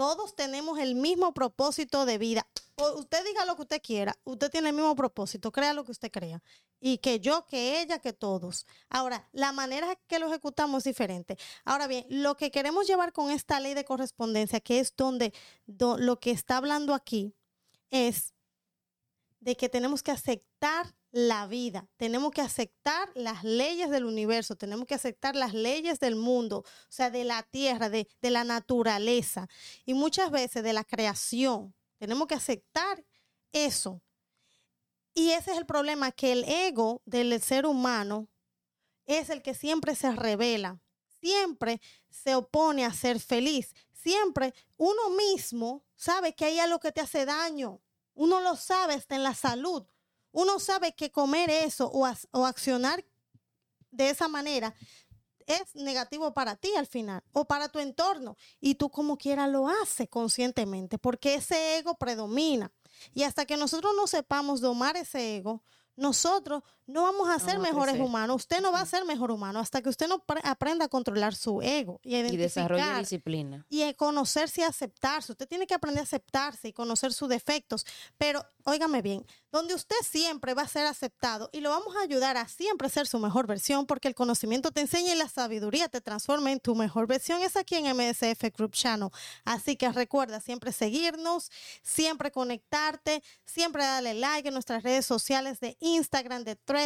Todos 0.00 0.34
tenemos 0.34 0.78
el 0.78 0.94
mismo 0.94 1.34
propósito 1.34 2.06
de 2.06 2.16
vida. 2.16 2.46
O 2.76 3.00
usted 3.00 3.22
diga 3.22 3.44
lo 3.44 3.54
que 3.54 3.62
usted 3.62 3.82
quiera, 3.82 4.16
usted 4.24 4.50
tiene 4.50 4.70
el 4.70 4.74
mismo 4.74 4.96
propósito, 4.96 5.52
crea 5.52 5.74
lo 5.74 5.84
que 5.84 5.92
usted 5.92 6.10
crea. 6.10 6.42
Y 6.80 6.96
que 6.96 7.20
yo, 7.20 7.44
que 7.44 7.82
ella, 7.82 7.98
que 7.98 8.14
todos. 8.14 8.66
Ahora, 8.88 9.28
la 9.32 9.52
manera 9.52 9.96
que 10.06 10.18
lo 10.18 10.28
ejecutamos 10.28 10.78
es 10.78 10.84
diferente. 10.84 11.36
Ahora 11.66 11.86
bien, 11.86 12.06
lo 12.08 12.34
que 12.38 12.50
queremos 12.50 12.86
llevar 12.86 13.12
con 13.12 13.30
esta 13.30 13.60
ley 13.60 13.74
de 13.74 13.84
correspondencia, 13.84 14.60
que 14.60 14.80
es 14.80 14.96
donde 14.96 15.34
do- 15.66 15.98
lo 15.98 16.18
que 16.18 16.30
está 16.30 16.56
hablando 16.56 16.94
aquí, 16.94 17.34
es 17.90 18.32
de 19.40 19.56
que 19.56 19.68
tenemos 19.68 20.02
que 20.02 20.10
aceptar 20.10 20.94
la 21.12 21.46
vida, 21.46 21.88
tenemos 21.96 22.30
que 22.30 22.40
aceptar 22.40 23.10
las 23.14 23.42
leyes 23.42 23.90
del 23.90 24.04
universo, 24.04 24.54
tenemos 24.54 24.86
que 24.86 24.94
aceptar 24.94 25.34
las 25.34 25.54
leyes 25.54 25.98
del 25.98 26.14
mundo, 26.14 26.58
o 26.58 26.92
sea, 26.92 27.10
de 27.10 27.24
la 27.24 27.42
tierra, 27.42 27.88
de, 27.88 28.06
de 28.20 28.30
la 28.30 28.44
naturaleza 28.44 29.48
y 29.84 29.94
muchas 29.94 30.30
veces 30.30 30.62
de 30.62 30.72
la 30.72 30.84
creación. 30.84 31.74
Tenemos 31.98 32.28
que 32.28 32.34
aceptar 32.34 33.04
eso. 33.52 34.02
Y 35.14 35.30
ese 35.32 35.52
es 35.52 35.58
el 35.58 35.66
problema, 35.66 36.12
que 36.12 36.32
el 36.32 36.44
ego 36.44 37.02
del 37.04 37.40
ser 37.40 37.66
humano 37.66 38.28
es 39.06 39.30
el 39.30 39.42
que 39.42 39.54
siempre 39.54 39.96
se 39.96 40.12
revela, 40.12 40.80
siempre 41.20 41.80
se 42.08 42.36
opone 42.36 42.84
a 42.84 42.92
ser 42.92 43.18
feliz, 43.18 43.74
siempre 43.92 44.54
uno 44.76 45.10
mismo 45.10 45.84
sabe 45.96 46.34
que 46.34 46.44
hay 46.44 46.58
algo 46.60 46.78
que 46.78 46.92
te 46.92 47.00
hace 47.00 47.24
daño, 47.26 47.80
uno 48.14 48.40
lo 48.40 48.56
sabe, 48.56 48.94
está 48.94 49.16
en 49.16 49.22
la 49.22 49.34
salud. 49.34 49.84
uno 50.32 50.58
sabe 50.60 50.94
que 50.94 51.10
comer 51.10 51.50
eso 51.50 51.90
o, 51.92 52.08
o 52.32 52.46
accionar 52.46 53.04
de 53.90 54.10
esa 54.10 54.28
manera 54.28 54.74
es 55.46 55.74
negativo 55.74 56.32
para 56.32 56.54
ti 56.54 56.70
al 56.76 56.86
final 56.86 57.22
o 57.32 57.44
para 57.44 57.68
tu 57.68 57.80
entorno 57.80 58.36
y 58.60 58.76
tú 58.76 58.90
como 58.90 59.16
quiera 59.16 59.48
lo 59.48 59.68
haces 59.68 60.08
conscientemente 60.08 60.98
porque 60.98 61.34
ese 61.34 61.78
ego 61.78 61.96
predomina 61.98 62.70
y 63.12 63.24
hasta 63.24 63.46
que 63.46 63.56
nosotros 63.56 63.92
no 63.96 64.06
sepamos 64.06 64.60
domar 64.60 64.96
ese 64.96 65.36
ego 65.36 65.62
nosotros 65.96 66.62
no 66.90 67.02
vamos 67.02 67.28
a 67.28 67.38
ser 67.38 67.58
Vamos 67.58 67.62
mejores 67.72 68.00
humanos 68.00 68.36
usted 68.36 68.60
no 68.60 68.72
va 68.72 68.80
a 68.80 68.86
ser 68.86 69.04
mejor 69.04 69.30
humano 69.30 69.58
hasta 69.60 69.80
que 69.82 69.88
usted 69.88 70.08
no 70.08 70.18
pre- 70.18 70.40
aprenda 70.44 70.84
a 70.84 70.88
controlar 70.88 71.34
su 71.34 71.62
ego 71.62 72.00
y 72.02 72.16
identificar 72.16 72.98
disciplina. 73.00 73.66
y 73.68 73.92
conocerse 73.94 74.60
y 74.62 74.64
aceptarse. 74.64 75.32
Usted 75.32 75.46
tiene 75.48 75.66
que 75.66 75.74
aprender 75.74 76.00
a 76.00 76.04
aceptarse 76.04 76.68
y 76.68 76.72
conocer 76.72 77.12
sus 77.12 77.28
defectos. 77.28 77.84
Pero, 78.18 78.44
óigame 78.64 79.02
bien, 79.02 79.24
donde 79.52 79.74
usted 79.74 79.96
siempre 80.02 80.54
va 80.54 80.62
a 80.62 80.68
ser 80.68 80.86
aceptado 80.86 81.48
y 81.52 81.60
lo 81.60 81.70
vamos 81.70 81.94
a 81.96 82.00
ayudar 82.02 82.36
a 82.36 82.48
siempre 82.48 82.88
ser 82.88 83.06
su 83.06 83.18
mejor 83.18 83.46
versión, 83.46 83.86
porque 83.86 84.08
el 84.08 84.14
conocimiento 84.14 84.70
te 84.70 84.80
enseña 84.80 85.12
y 85.14 85.16
la 85.18 85.28
sabiduría 85.28 85.88
te 85.88 86.00
transforma 86.00 86.50
en 86.52 86.60
tu 86.60 86.74
mejor 86.74 87.06
versión, 87.06 87.42
es 87.42 87.56
aquí 87.56 87.74
en 87.76 87.86
MSF 87.96 88.42
Group 88.56 88.72
Channel. 88.72 89.10
Así 89.44 89.76
que 89.76 89.90
recuerda 89.92 90.40
siempre 90.40 90.72
seguirnos, 90.72 91.50
siempre 91.82 92.30
conectarte, 92.30 93.22
siempre 93.44 93.82
darle 93.84 94.14
like 94.14 94.48
en 94.48 94.54
nuestras 94.54 94.82
redes 94.82 95.04
sociales 95.06 95.60
de 95.60 95.76
Instagram, 95.80 96.44
de 96.44 96.56
Thread, 96.56 96.79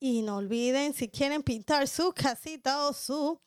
Y 0.00 0.22
no 0.22 0.38
olviden, 0.38 0.94
si 0.94 1.08
quieren 1.08 1.42
pintar 1.42 1.86
su 1.86 2.12
casita 2.12 2.88
o 2.88 2.92
su 2.92 3.40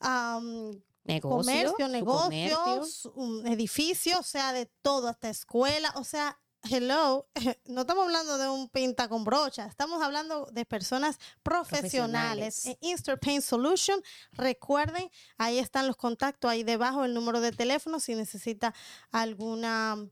am, 0.00 0.80
Negocio, 1.04 1.74
comercio, 1.76 2.04
comercio. 2.04 3.12
un 3.16 3.46
edificio, 3.46 4.20
o 4.20 4.22
sea, 4.22 4.52
de 4.52 4.66
todo, 4.82 5.08
hasta 5.08 5.30
escuela, 5.30 5.92
o 5.96 6.04
sea, 6.04 6.38
hello, 6.70 7.26
no 7.66 7.82
estamos 7.82 8.04
hablando 8.04 8.38
de 8.38 8.48
un 8.48 8.68
pinta 8.68 9.08
con 9.08 9.24
brocha, 9.24 9.66
estamos 9.66 10.02
hablando 10.02 10.46
de 10.52 10.64
personas 10.64 11.18
profesionales. 11.42 12.62
Profesionales. 12.62 12.66
En 12.66 12.76
Instant 12.80 13.20
Paint 13.20 13.44
Solution, 13.44 14.00
recuerden, 14.32 15.10
ahí 15.38 15.58
están 15.58 15.86
los 15.86 15.96
contactos, 15.96 16.50
ahí 16.50 16.62
debajo 16.62 17.04
el 17.04 17.14
número 17.14 17.40
de 17.40 17.52
teléfono, 17.52 18.00
si 18.00 18.14
necesita 18.14 18.74
alguna, 19.10 20.08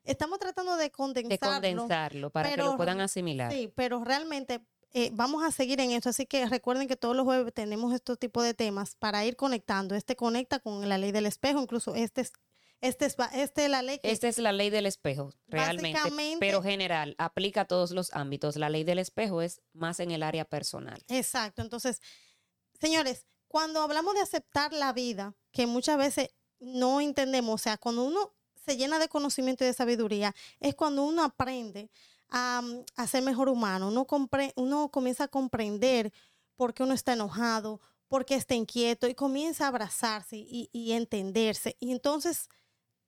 estamos 0.05 0.39
tratando 0.39 0.77
de 0.77 0.85
de 0.85 0.91
condensarlo. 0.91 1.55
condensarlo 1.55 2.31
para 2.31 2.51
que 2.51 2.57
lo 2.57 2.77
puedan 2.77 3.01
asimilar. 3.01 3.53
Sí, 3.53 3.71
pero 3.75 4.03
realmente 4.03 4.63
eh, 4.97 5.11
vamos 5.13 5.43
a 5.43 5.51
seguir 5.51 5.81
en 5.81 5.91
esto, 5.91 6.09
así 6.09 6.25
que 6.25 6.47
recuerden 6.47 6.89
que 6.89 6.97
todos 6.97 7.15
los 7.17 7.25
jueves 7.25 7.53
tenemos 7.53 7.93
estos 7.93 8.19
tipos 8.19 8.45
de 8.45 8.55
temas 8.55 8.95
para 8.95 9.25
ir 9.25 9.37
conectando. 9.37 9.95
Este 9.95 10.17
conecta 10.17 10.61
con 10.61 10.89
la 10.89 10.99
ley 10.99 11.13
del 11.13 11.27
espejo, 11.27 11.61
incluso 11.61 11.95
este 11.95 12.23
es, 12.23 12.33
este 12.81 13.07
es, 13.07 13.17
este 13.35 13.65
es 13.65 13.71
la 13.71 13.83
ley 13.83 13.99
que 13.99 14.11
Esta 14.11 14.29
es 14.29 14.39
la 14.39 14.53
ley 14.53 14.71
del 14.71 14.87
espejo, 14.87 15.33
realmente, 15.49 15.99
pero 16.39 16.63
general, 16.63 17.17
aplica 17.19 17.63
a 17.63 17.65
todos 17.65 17.91
los 17.91 18.15
ámbitos. 18.15 18.57
La 18.57 18.71
ley 18.71 18.85
del 18.85 18.99
espejo 18.99 19.43
es 19.43 19.61
más 19.73 20.01
en 20.01 20.11
el 20.11 20.23
área 20.23 20.45
personal. 20.45 21.03
Exacto. 21.09 21.61
Entonces, 21.63 22.01
señores, 22.81 23.27
cuando 23.55 23.81
hablamos 23.83 24.15
de 24.15 24.21
aceptar 24.21 24.73
la 24.73 24.93
vida, 24.93 25.33
que 25.53 25.69
muchas 25.69 25.97
veces 25.97 26.31
no 26.59 27.01
entendemos, 27.01 27.55
o 27.55 27.59
sea, 27.63 27.77
cuando 27.79 28.03
uno 28.03 28.33
se 28.67 28.77
llena 28.77 28.99
de 28.99 29.09
conocimiento 29.09 29.63
y 29.63 29.69
de 29.69 29.73
sabiduría, 29.75 30.35
es 30.59 30.75
cuando 30.75 31.05
uno 31.05 31.23
aprende 31.23 31.89
a, 32.31 32.63
mm, 32.65 32.81
a 32.97 33.07
ser 33.07 33.23
mejor 33.23 33.49
humano. 33.49 33.87
Uno, 33.87 34.09
compre- 34.09 34.53
uno 34.57 34.89
comienza 34.89 35.25
a 35.25 35.29
comprender 35.29 36.13
por 36.57 36.75
qué 36.75 36.83
uno 36.83 36.95
está 36.95 37.13
enojado, 37.13 37.81
por 38.09 38.25
qué 38.25 38.35
está 38.35 38.57
inquieto 38.57 39.07
y 39.07 39.15
comienza 39.15 39.67
a 39.67 39.69
abrazarse 39.69 40.37
y, 40.37 40.69
y 40.73 40.91
entenderse. 40.91 41.77
Y 41.79 41.93
entonces 41.93 42.49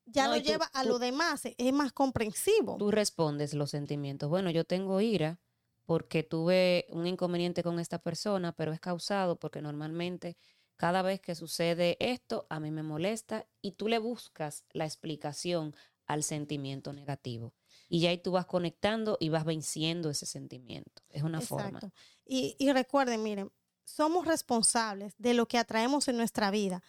ya 0.04 0.28
No, 0.28 0.36
lo 0.36 0.42
tú- 0.42 0.46
lleva 0.48 0.70
a 0.74 0.82
tú- 0.84 0.90
lo 0.90 0.98
demás, 1.00 1.42
es 1.44 1.72
más 1.72 1.92
comprensivo. 1.92 2.76
Tú 2.78 2.92
respondes 2.92 3.52
los 3.52 3.70
sentimientos. 3.72 4.30
Bueno, 4.30 4.50
yo 4.50 4.62
tengo 4.64 5.00
ira 5.00 5.40
porque 5.86 6.22
tuve 6.24 6.86
un 6.90 7.06
inconveniente 7.06 7.62
con 7.62 7.78
esta 7.78 7.98
persona, 7.98 8.52
pero 8.52 8.72
es 8.72 8.80
causado 8.80 9.38
porque 9.38 9.62
normalmente 9.62 10.36
cada 10.76 11.00
vez 11.00 11.20
que 11.20 11.34
sucede 11.34 11.96
esto, 12.00 12.46
a 12.50 12.60
mí 12.60 12.70
me 12.70 12.82
molesta 12.82 13.46
y 13.62 13.72
tú 13.72 13.88
le 13.88 13.98
buscas 13.98 14.64
la 14.72 14.84
explicación 14.84 15.74
al 16.06 16.22
sentimiento 16.22 16.92
negativo. 16.92 17.54
Y 17.88 18.00
ya 18.00 18.10
ahí 18.10 18.18
tú 18.18 18.32
vas 18.32 18.46
conectando 18.46 19.16
y 19.20 19.28
vas 19.28 19.44
venciendo 19.44 20.10
ese 20.10 20.26
sentimiento. 20.26 21.02
Es 21.08 21.22
una 21.22 21.40
forma. 21.40 21.80
Y, 22.24 22.56
y 22.58 22.72
recuerden, 22.72 23.22
miren, 23.22 23.50
somos 23.84 24.26
responsables 24.26 25.14
de 25.18 25.34
lo 25.34 25.46
que 25.46 25.58
atraemos 25.58 26.08
en 26.08 26.16
nuestra 26.16 26.50
vida, 26.50 26.82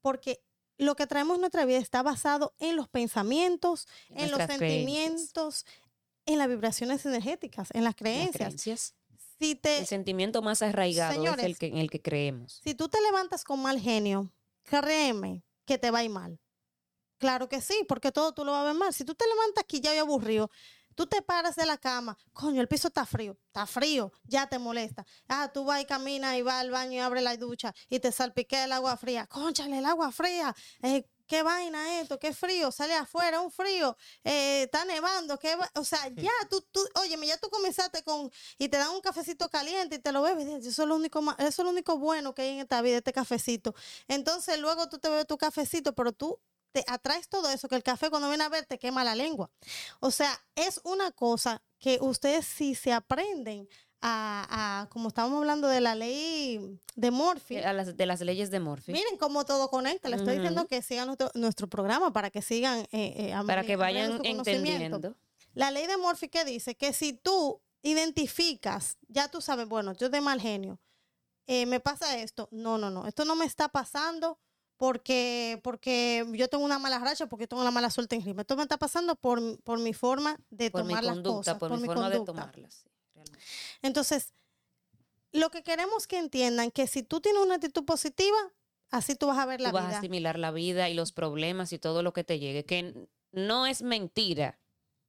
porque 0.00 0.42
lo 0.78 0.96
que 0.96 1.04
atraemos 1.04 1.36
en 1.36 1.42
nuestra 1.42 1.64
vida 1.64 1.78
está 1.78 2.02
basado 2.02 2.54
en 2.58 2.76
los 2.76 2.88
pensamientos, 2.88 3.86
en, 4.10 4.30
los 4.30 4.38
creencias, 4.38 4.58
sentimientos, 4.58 5.66
en 6.26 6.38
las 6.38 6.48
vibraciones 6.48 7.04
energéticas, 7.06 7.68
en 7.72 7.84
las 7.84 7.92
las 7.92 7.94
creencias. 7.96 8.32
creencias. 8.34 8.94
Si 9.38 9.54
te, 9.56 9.78
El 9.78 9.86
sentimiento 9.86 10.42
más 10.42 10.62
arraigado 10.62 11.24
es 11.34 11.42
el 11.42 11.58
que, 11.58 11.66
en 11.66 11.78
el 11.78 11.90
que 11.90 12.00
creemos. 12.00 12.60
si 12.64 12.74
tú 12.74 12.88
te 12.88 13.00
levantas 13.02 13.44
con 13.44 13.60
mal 13.60 13.80
genio, 13.80 14.32
créeme 14.62 15.44
que 15.64 15.76
te 15.76 15.90
va 15.90 15.98
a 15.98 16.04
ir 16.04 16.10
mal. 16.10 16.40
Claro 17.18 17.48
que 17.48 17.60
sí, 17.60 17.84
porque 17.88 18.12
todo 18.12 18.32
tú 18.32 18.44
lo 18.44 18.52
vas 18.52 18.62
a 18.62 18.64
ver 18.64 18.74
mal. 18.74 18.92
Si 18.92 19.04
tú 19.04 19.14
te 19.14 19.24
levantas 19.26 19.64
aquí 19.64 19.80
ya 19.80 19.98
aburrido, 20.00 20.50
tú 20.94 21.06
te 21.06 21.22
paras 21.22 21.56
de 21.56 21.66
la 21.66 21.78
cama, 21.78 22.16
coño, 22.32 22.60
el 22.60 22.68
piso 22.68 22.88
está 22.88 23.04
frío, 23.06 23.36
está 23.46 23.66
frío, 23.66 24.12
ya 24.24 24.48
te 24.48 24.58
molesta. 24.58 25.04
Ah, 25.28 25.50
tú 25.52 25.64
vas 25.64 25.82
y 25.82 25.84
caminas 25.84 26.36
y 26.36 26.42
vas 26.42 26.60
al 26.60 26.70
baño 26.70 26.92
y 26.92 26.98
abres 26.98 27.22
la 27.22 27.36
ducha 27.36 27.74
y 27.88 28.00
te 28.00 28.12
salpiquea 28.12 28.64
el 28.64 28.72
agua 28.72 28.96
fría. 28.96 29.26
Conchale, 29.26 29.78
el 29.78 29.86
agua 29.86 30.12
fría. 30.12 30.54
Eh, 30.82 31.06
¿Qué 31.26 31.42
vaina 31.42 32.00
esto? 32.00 32.18
¿Qué 32.18 32.32
frío? 32.32 32.70
Sale 32.70 32.94
afuera, 32.94 33.40
un 33.40 33.50
frío. 33.50 33.96
Eh, 34.22 34.64
está 34.64 34.84
nevando. 34.84 35.38
¿qué 35.38 35.56
va-? 35.56 35.70
O 35.74 35.84
sea, 35.84 36.08
ya 36.08 36.32
tú, 36.50 36.60
tú, 36.70 36.80
óyeme, 36.96 37.26
ya 37.26 37.38
tú 37.38 37.48
comenzaste 37.48 38.02
con, 38.02 38.30
y 38.58 38.68
te 38.68 38.76
dan 38.76 38.90
un 38.90 39.00
cafecito 39.00 39.48
caliente 39.48 39.96
y 39.96 39.98
te 39.98 40.12
lo 40.12 40.22
bebes. 40.22 40.46
Eso 40.66 40.82
es 40.82 40.88
lo 40.88 40.96
único, 40.96 41.20
eso 41.38 41.46
es 41.46 41.58
lo 41.58 41.70
único 41.70 41.98
bueno 41.98 42.34
que 42.34 42.42
hay 42.42 42.48
en 42.50 42.60
esta 42.60 42.82
vida, 42.82 42.98
este 42.98 43.12
cafecito. 43.12 43.74
Entonces 44.08 44.58
luego 44.58 44.88
tú 44.88 44.98
te 44.98 45.08
bebes 45.08 45.26
tu 45.26 45.38
cafecito, 45.38 45.94
pero 45.94 46.12
tú 46.12 46.38
te 46.74 46.84
atraes 46.88 47.28
todo 47.28 47.48
eso, 47.50 47.68
que 47.68 47.76
el 47.76 47.84
café 47.84 48.10
cuando 48.10 48.28
viene 48.28 48.42
a 48.42 48.48
ver 48.48 48.66
te 48.66 48.80
quema 48.80 49.04
la 49.04 49.14
lengua. 49.14 49.48
O 50.00 50.10
sea, 50.10 50.44
es 50.56 50.80
una 50.82 51.12
cosa 51.12 51.62
que 51.78 51.98
ustedes 52.00 52.46
si 52.46 52.74
se 52.74 52.92
aprenden 52.92 53.68
a, 54.06 54.82
a- 54.82 54.88
como 54.90 55.08
estábamos 55.08 55.38
hablando 55.38 55.66
de 55.66 55.80
la 55.80 55.94
ley 55.94 56.78
de 56.94 57.10
Murphy. 57.10 57.56
A 57.56 57.72
las- 57.72 57.96
de 57.96 58.06
las 58.06 58.20
leyes 58.20 58.50
de 58.50 58.60
Morphy. 58.60 58.92
Miren 58.92 59.16
cómo 59.16 59.44
todo 59.46 59.68
conecta. 59.70 60.10
Le 60.10 60.16
estoy 60.16 60.34
diciendo 60.36 60.66
que 60.66 60.82
sigan 60.82 61.06
nuestro, 61.06 61.30
nuestro 61.34 61.66
programa 61.68 62.12
para 62.12 62.28
que 62.30 62.42
sigan 62.42 62.80
eh, 62.80 62.88
eh, 62.92 63.34
para 63.46 63.64
que 63.64 63.76
vayan 63.76 64.12
su 64.12 64.18
conocimiento. 64.18 64.50
entendiendo. 64.50 65.16
La 65.54 65.70
ley 65.70 65.86
de 65.86 65.96
Murphy 65.96 66.28
que 66.28 66.44
dice 66.44 66.74
que 66.76 66.92
si 66.92 67.14
tú 67.14 67.60
identificas, 67.82 68.98
ya 69.08 69.28
tú 69.28 69.40
sabes, 69.40 69.66
bueno, 69.68 69.92
yo 69.94 70.10
de 70.10 70.20
mal 70.20 70.40
genio, 70.40 70.78
eh, 71.46 71.64
me 71.66 71.80
pasa 71.80 72.18
esto. 72.18 72.48
No, 72.50 72.76
no, 72.78 72.90
no. 72.90 73.06
Esto 73.06 73.24
no 73.24 73.36
me 73.36 73.44
está 73.46 73.68
pasando 73.68 74.38
porque, 74.76 75.60
porque 75.62 76.26
yo 76.32 76.48
tengo 76.48 76.64
una 76.64 76.78
mala 76.78 76.98
racha, 76.98 77.26
porque 77.26 77.46
tengo 77.46 77.62
una 77.62 77.70
mala 77.70 77.88
suerte 77.90 78.16
en 78.16 78.22
rima. 78.24 78.42
Esto 78.42 78.56
me 78.56 78.62
está 78.62 78.76
pasando 78.76 79.16
por, 79.16 79.58
por 79.62 79.78
mi 79.78 79.94
forma 79.94 80.38
de 80.50 80.70
Por 80.70 80.82
mi 80.84 80.88
tomar 80.90 81.04
las 81.04 81.14
conducta, 81.14 81.38
cosas, 81.54 81.58
por, 81.58 81.70
mi 81.80 81.86
forma 81.86 82.10
de 82.10 82.16
conducta. 82.18 82.32
tomarlas. 82.42 82.84
Realmente. 83.24 83.46
Entonces, 83.82 84.32
lo 85.32 85.50
que 85.50 85.62
queremos 85.62 86.06
que 86.06 86.18
entiendan 86.18 86.70
que 86.70 86.86
si 86.86 87.02
tú 87.02 87.20
tienes 87.20 87.42
una 87.42 87.56
actitud 87.56 87.84
positiva, 87.84 88.36
así 88.90 89.16
tú 89.16 89.26
vas 89.26 89.38
a 89.38 89.46
ver 89.46 89.60
la 89.60 89.70
Tú 89.70 89.74
vas 89.74 89.84
a 89.84 89.88
vida. 89.88 89.98
asimilar 89.98 90.38
la 90.38 90.50
vida 90.52 90.88
y 90.88 90.94
los 90.94 91.12
problemas 91.12 91.72
y 91.72 91.78
todo 91.78 92.02
lo 92.02 92.12
que 92.12 92.24
te 92.24 92.38
llegue. 92.38 92.64
Que 92.64 92.94
no 93.32 93.66
es 93.66 93.82
mentira 93.82 94.60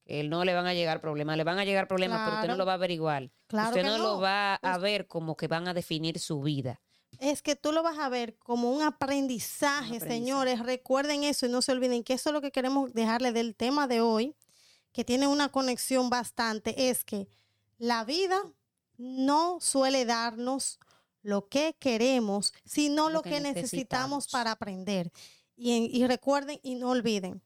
que 0.04 0.22
no 0.22 0.44
le 0.44 0.54
van 0.54 0.66
a 0.66 0.74
llegar 0.74 1.00
problemas. 1.00 1.36
Le 1.36 1.44
van 1.44 1.58
a 1.58 1.64
llegar 1.64 1.88
problemas, 1.88 2.22
pero 2.24 2.36
usted 2.36 2.48
no 2.48 2.56
lo 2.56 2.66
va 2.66 2.72
a 2.72 2.76
averiguar. 2.76 3.30
Claro 3.48 3.70
usted 3.70 3.84
no, 3.84 3.98
no. 3.98 4.04
lo 4.04 4.20
va 4.20 4.54
a 4.54 4.78
ver 4.78 5.06
como 5.06 5.36
que 5.36 5.48
van 5.48 5.68
a 5.68 5.74
definir 5.74 6.18
su 6.18 6.40
vida. 6.40 6.80
es 7.18 7.42
que 7.42 7.56
tú 7.56 7.72
lo 7.72 7.82
vas 7.82 7.98
a 7.98 8.08
ver 8.08 8.36
como 8.38 8.70
un 8.70 8.82
aprendizaje, 8.82 9.96
aprendizaje. 9.96 10.12
señores. 10.12 10.60
Recuerden 10.60 11.24
eso 11.24 11.46
y 11.46 11.48
no 11.48 11.62
se 11.62 11.72
olviden 11.72 12.04
que 12.04 12.14
eso 12.14 12.30
es 12.30 12.34
lo 12.34 12.40
que 12.40 12.52
queremos 12.52 12.92
dejarle 12.92 13.32
del 13.32 13.54
tema 13.54 13.86
de 13.88 14.00
hoy, 14.00 14.36
que 14.92 15.04
tiene 15.04 15.26
una 15.26 15.48
conexión 15.50 16.08
bastante, 16.10 16.88
es 16.88 17.04
que 17.04 17.28
la 17.78 18.04
vida 18.04 18.42
no 18.96 19.58
suele 19.60 20.04
darnos 20.04 20.78
lo 21.22 21.48
que 21.48 21.74
queremos, 21.78 22.54
sino 22.64 23.08
lo, 23.08 23.14
Lo 23.16 23.22
que 23.22 23.30
que, 23.30 23.40
necesitamos 23.40 24.24
necesitamos. 24.24 24.28
para 24.28 24.52
aprender. 24.52 25.12
Y, 25.56 25.72
y 25.74 26.06
recuerden 26.06 26.60
y 26.62 26.76
no 26.76 26.90
olviden. 26.90 27.42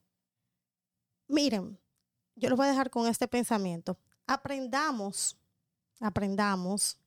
Miren, 1.28 1.78
yo 2.34 2.48
los 2.48 2.56
voy 2.56 2.66
a 2.66 2.70
dejar 2.70 2.90
con 2.90 3.06
este 3.06 3.28
pensamiento. 3.28 3.98
Aprendamos, 4.26 5.36
aprendamos 6.00 6.98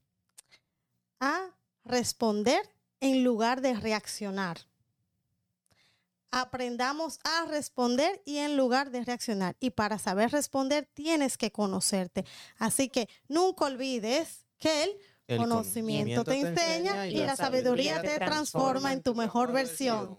a 1.20 1.50
responder 1.84 2.70
en 3.00 3.24
lugar 3.24 3.62
de 3.62 3.74
reaccionar 3.76 4.60
aprendamos 6.34 7.20
a 7.24 7.46
responder 7.46 8.22
y 8.26 8.38
en 8.38 8.58
lugar 8.58 8.90
de 8.90 9.04
reaccionar. 9.04 9.56
Y 9.60 9.70
para 9.70 10.00
saber 10.00 10.32
responder 10.32 10.90
tienes 10.94 11.38
que 11.38 11.52
conocerte. 11.52 12.26
Así 12.58 12.90
que 12.90 13.08
nunca 13.28 13.66
olvides 13.66 14.46
que 14.58 14.84
el, 15.28 15.38
conocimiento, 15.38 16.24
te 16.24 16.40
enseña 16.40 17.08
y, 17.08 17.18
la 17.18 17.36
sabiduría, 17.36 18.02
te 18.02 18.18
transforma 18.18 18.94
en 18.94 19.04
tu 19.04 19.14
mejor 19.14 19.52
versión. 19.52 20.18